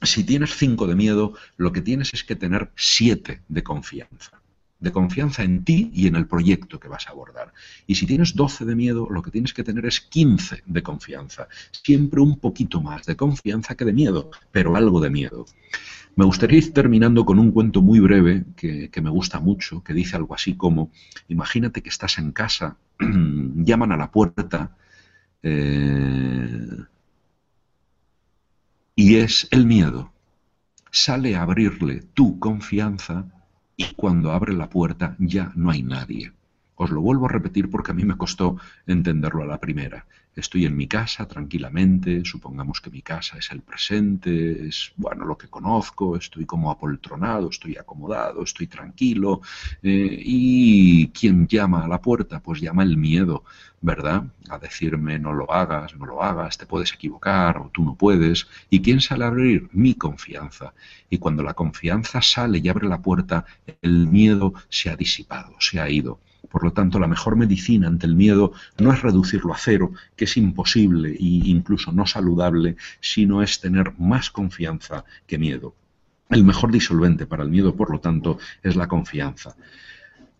si 0.02 0.24
tienes 0.24 0.56
cinco 0.56 0.86
de 0.86 0.96
miedo, 0.96 1.34
lo 1.56 1.72
que 1.72 1.80
tienes 1.80 2.12
es 2.14 2.24
que 2.24 2.36
tener 2.36 2.70
siete 2.76 3.42
de 3.48 3.62
confianza. 3.62 4.42
De 4.80 4.92
confianza 4.92 5.42
en 5.42 5.64
ti 5.64 5.90
y 5.92 6.06
en 6.06 6.14
el 6.14 6.26
proyecto 6.26 6.78
que 6.78 6.88
vas 6.88 7.08
a 7.08 7.10
abordar. 7.10 7.52
Y 7.86 7.96
si 7.96 8.06
tienes 8.06 8.34
12 8.34 8.64
de 8.64 8.76
miedo, 8.76 9.08
lo 9.10 9.22
que 9.22 9.30
tienes 9.30 9.52
que 9.52 9.64
tener 9.64 9.86
es 9.86 10.00
15 10.00 10.62
de 10.64 10.82
confianza. 10.82 11.48
Siempre 11.72 12.20
un 12.20 12.38
poquito 12.38 12.80
más 12.80 13.04
de 13.06 13.16
confianza 13.16 13.74
que 13.74 13.84
de 13.84 13.92
miedo, 13.92 14.30
pero 14.52 14.76
algo 14.76 15.00
de 15.00 15.10
miedo. 15.10 15.46
Me 16.14 16.24
gustaría 16.24 16.58
ir 16.58 16.72
terminando 16.72 17.24
con 17.24 17.38
un 17.38 17.52
cuento 17.52 17.82
muy 17.82 18.00
breve 18.00 18.44
que, 18.56 18.90
que, 18.90 19.00
me 19.00 19.10
gusta 19.10 19.40
mucho, 19.40 19.82
que 19.82 19.94
dice 19.94 20.16
algo 20.16 20.34
así 20.34 20.54
como, 20.54 20.90
imagínate 21.28 21.82
que 21.82 21.88
estás 21.88 22.18
en 22.18 22.32
casa, 22.32 22.76
llaman 22.98 23.92
a 23.92 23.96
la 23.96 24.10
puerta 24.10 24.76
eh, 25.42 26.84
y 28.96 29.16
es 29.16 29.48
el 29.50 29.66
miedo. 29.66 30.12
Sale 30.90 31.36
a 31.36 31.42
abrirle 31.42 32.02
tu 32.14 32.38
confianza 32.38 33.26
y 33.78 33.94
cuando 33.94 34.32
abre 34.32 34.52
la 34.52 34.68
puerta 34.68 35.14
ya 35.20 35.52
no 35.54 35.70
hay 35.70 35.82
nadie. 35.82 36.32
Os 36.74 36.90
lo 36.90 37.00
vuelvo 37.00 37.26
a 37.26 37.32
repetir 37.32 37.70
porque 37.70 37.92
a 37.92 37.94
mí 37.94 38.04
me 38.04 38.16
costó 38.16 38.56
entenderlo 38.86 39.44
a 39.44 39.46
la 39.46 39.60
primera. 39.60 40.04
Estoy 40.38 40.66
en 40.66 40.76
mi 40.76 40.86
casa 40.86 41.26
tranquilamente, 41.26 42.24
supongamos 42.24 42.80
que 42.80 42.90
mi 42.90 43.02
casa 43.02 43.38
es 43.38 43.50
el 43.50 43.62
presente, 43.62 44.68
es 44.68 44.92
bueno 44.96 45.24
lo 45.24 45.36
que 45.36 45.48
conozco, 45.48 46.16
estoy 46.16 46.46
como 46.46 46.70
apoltronado, 46.70 47.50
estoy 47.50 47.76
acomodado, 47.76 48.44
estoy 48.44 48.68
tranquilo. 48.68 49.40
Eh, 49.82 50.16
¿Y 50.24 51.08
quién 51.08 51.48
llama 51.48 51.84
a 51.84 51.88
la 51.88 52.00
puerta? 52.00 52.40
Pues 52.40 52.60
llama 52.60 52.84
el 52.84 52.96
miedo, 52.96 53.42
¿verdad? 53.80 54.24
A 54.48 54.58
decirme 54.58 55.18
no 55.18 55.32
lo 55.32 55.52
hagas, 55.52 55.96
no 55.96 56.06
lo 56.06 56.22
hagas, 56.22 56.56
te 56.56 56.66
puedes 56.66 56.92
equivocar 56.92 57.58
o 57.58 57.70
tú 57.72 57.84
no 57.84 57.96
puedes. 57.96 58.46
¿Y 58.70 58.80
quién 58.80 59.00
sale 59.00 59.24
a 59.24 59.28
abrir? 59.28 59.68
Mi 59.72 59.94
confianza. 59.94 60.72
Y 61.10 61.18
cuando 61.18 61.42
la 61.42 61.54
confianza 61.54 62.22
sale 62.22 62.58
y 62.58 62.68
abre 62.68 62.86
la 62.86 63.02
puerta, 63.02 63.44
el 63.82 64.06
miedo 64.06 64.54
se 64.68 64.88
ha 64.90 64.96
disipado, 64.96 65.56
se 65.58 65.80
ha 65.80 65.90
ido. 65.90 66.20
Por 66.50 66.64
lo 66.64 66.72
tanto, 66.72 66.98
la 66.98 67.06
mejor 67.06 67.36
medicina 67.36 67.88
ante 67.88 68.06
el 68.06 68.14
miedo 68.14 68.52
no 68.78 68.92
es 68.92 69.02
reducirlo 69.02 69.52
a 69.52 69.58
cero, 69.58 69.92
que 70.16 70.24
es 70.24 70.36
imposible 70.36 71.10
e 71.10 71.16
incluso 71.20 71.92
no 71.92 72.06
saludable, 72.06 72.76
sino 73.00 73.42
es 73.42 73.60
tener 73.60 73.92
más 73.98 74.30
confianza 74.30 75.04
que 75.26 75.38
miedo. 75.38 75.74
El 76.30 76.44
mejor 76.44 76.70
disolvente 76.70 77.26
para 77.26 77.42
el 77.42 77.50
miedo, 77.50 77.74
por 77.74 77.90
lo 77.90 78.00
tanto, 78.00 78.38
es 78.62 78.76
la 78.76 78.86
confianza. 78.86 79.56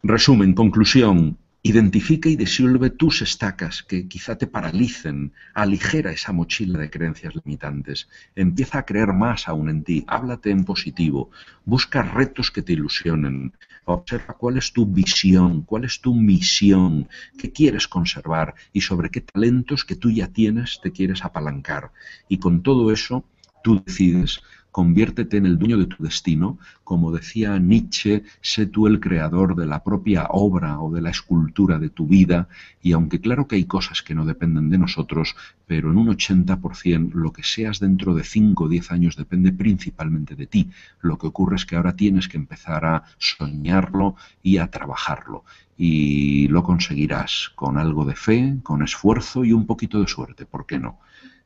Resumen, 0.03 0.55
conclusión, 0.55 1.39
Identifica 1.69 2.31
y 2.31 2.37
disuelve 2.37 2.89
tus 2.89 3.21
estacas 3.21 3.83
que 3.83 4.09
quizá 4.09 4.39
te 4.39 4.47
paralicen, 4.47 5.35
aligera 5.53 6.13
esa 6.13 6.33
mochila 6.33 6.79
de 6.79 6.89
creencias 6.89 7.35
limitantes, 7.35 8.09
empieza 8.35 8.79
a 8.79 8.87
creer 8.87 9.13
más 9.13 9.49
aún 9.49 9.69
en 9.69 9.85
ti, 9.85 10.03
háblate 10.07 10.49
en 10.51 10.65
positivo, 10.65 11.31
busca 11.67 12.01
retos 12.01 12.51
que 12.51 12.63
te 12.63 12.73
ilusionen, 12.73 13.53
observa 13.85 14.33
cuál 14.39 14.57
es 14.57 14.73
tu 14.73 14.87
visión, 14.87 15.61
cuál 15.61 15.85
es 15.85 16.01
tu 16.01 16.15
misión, 16.15 17.07
qué 17.37 17.53
quieres 17.53 17.87
conservar 17.87 18.55
y 18.73 18.81
sobre 18.81 19.11
qué 19.11 19.21
talentos 19.21 19.85
que 19.85 19.95
tú 19.95 20.11
ya 20.11 20.29
tienes 20.29 20.81
te 20.83 20.91
quieres 20.91 21.23
apalancar. 21.23 21.93
Y 22.31 22.39
con 22.39 22.63
todo 22.63 22.91
eso 22.91 23.27
tú 23.63 23.83
decides 23.85 24.41
conviértete 24.71 25.37
en 25.37 25.47
el 25.47 25.59
dueño 25.59 25.79
de 25.79 25.87
tu 25.87 26.03
destino, 26.03 26.59
como 26.85 27.13
decía 27.13 27.59
Nietzsche, 27.59 28.23
sé 28.41 28.67
tú 28.67 28.87
el 28.87 29.01
creador 29.01 29.57
de 29.57 29.67
la 29.67 29.83
propia 29.83 30.27
obra 30.31 30.81
o 30.81 30.91
de 30.93 31.01
la 31.01 31.11
escultura 31.11 31.79
de 31.79 31.91
tu 31.91 32.07
vida, 32.07 32.49
y 32.83 32.93
aunque 32.93 33.21
claro 33.21 33.47
que 33.47 33.57
hay 33.57 33.65
cosas 33.65 34.03
que 34.03 34.15
no 34.15 34.25
dependen 34.25 34.71
de 34.71 34.79
nosotros, 34.79 35.35
pero 35.67 35.91
en 35.91 35.99
un 35.99 36.09
80% 36.09 37.13
lo 37.13 37.33
que 37.33 37.43
seas 37.43 37.81
dentro 37.81 38.15
de 38.15 38.25
5 38.25 38.65
o 38.65 38.69
10 38.69 38.93
años 38.93 39.17
depende 39.17 39.53
principalmente 39.53 40.37
de 40.37 40.47
ti. 40.47 40.71
Lo 41.01 41.19
que 41.19 41.27
ocurre 41.27 41.57
es 41.57 41.67
que 41.67 41.77
ahora 41.77 41.97
tienes 41.97 42.29
que 42.29 42.37
empezar 42.37 42.85
a 42.85 43.05
soñarlo 43.19 44.17
y 44.43 44.59
a 44.59 44.71
trabajarlo 44.71 45.45
y 45.77 46.49
lo 46.49 46.65
conseguirás 46.65 47.53
con 47.55 47.79
algo 47.79 48.05
de 48.05 48.17
fe, 48.17 48.57
con 48.65 48.83
esfuerzo 48.83 49.45
y 49.45 49.53
un 49.53 49.65
poquito 49.65 50.01
de 50.01 50.09
suerte, 50.09 50.45
¿por 50.45 50.67
qué 50.67 50.81
no? 50.81 50.99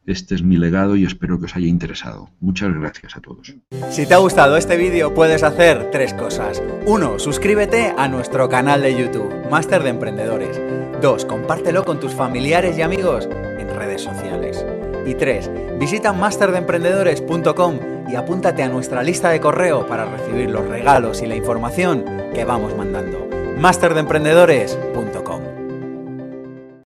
Este 0.05 0.35
es 0.35 0.43
mi 0.43 0.57
legado 0.57 0.97
y 0.97 1.05
espero 1.05 1.39
que 1.39 1.45
os 1.45 1.55
haya 1.55 1.69
interesado. 1.69 2.29
Muchas 2.41 2.75
gracias 2.75 3.17
a 3.17 3.21
todos. 3.21 3.55
Si 3.91 4.07
te 4.07 4.15
ha 4.15 4.19
gustado 4.19 4.57
este 4.57 4.77
vídeo 4.77 5.15
puedes 5.15 5.45
hacer 5.45 5.91
tres 5.93 6.13
cosas. 6.15 6.61
Uno, 6.87 7.19
suscríbete 7.21 7.95
a 7.97 8.09
nuestro 8.09 8.49
canal 8.49 8.83
de 8.83 8.97
YouTube, 8.97 9.33
Máster 9.49 9.83
de 9.85 9.91
Emprendedores. 9.91 10.61
Dos, 11.01 11.25
compártelo 11.25 11.85
con 11.85 12.01
tus 12.01 12.13
familiares 12.13 12.77
y 12.79 12.83
amigos 12.83 13.29
en 13.59 13.69
redes 13.77 14.03
sociales. 14.03 14.65
Y 15.07 15.15
tres, 15.15 15.51
visita 15.79 16.13
masterdeemprendedores.com 16.13 17.79
y 18.11 18.17
apúntate 18.17 18.63
a 18.63 18.69
nuestra 18.69 19.03
lista 19.03 19.31
de 19.31 19.41
correo 19.41 19.87
para 19.87 20.05
recibir 20.05 20.51
los 20.51 20.67
regalos 20.67 21.23
y 21.23 21.27
la 21.27 21.37
información 21.37 22.05
que 22.35 22.45
vamos 22.45 22.77
mandando. 22.77 23.29
masterdeemprendedores.com 23.59 25.22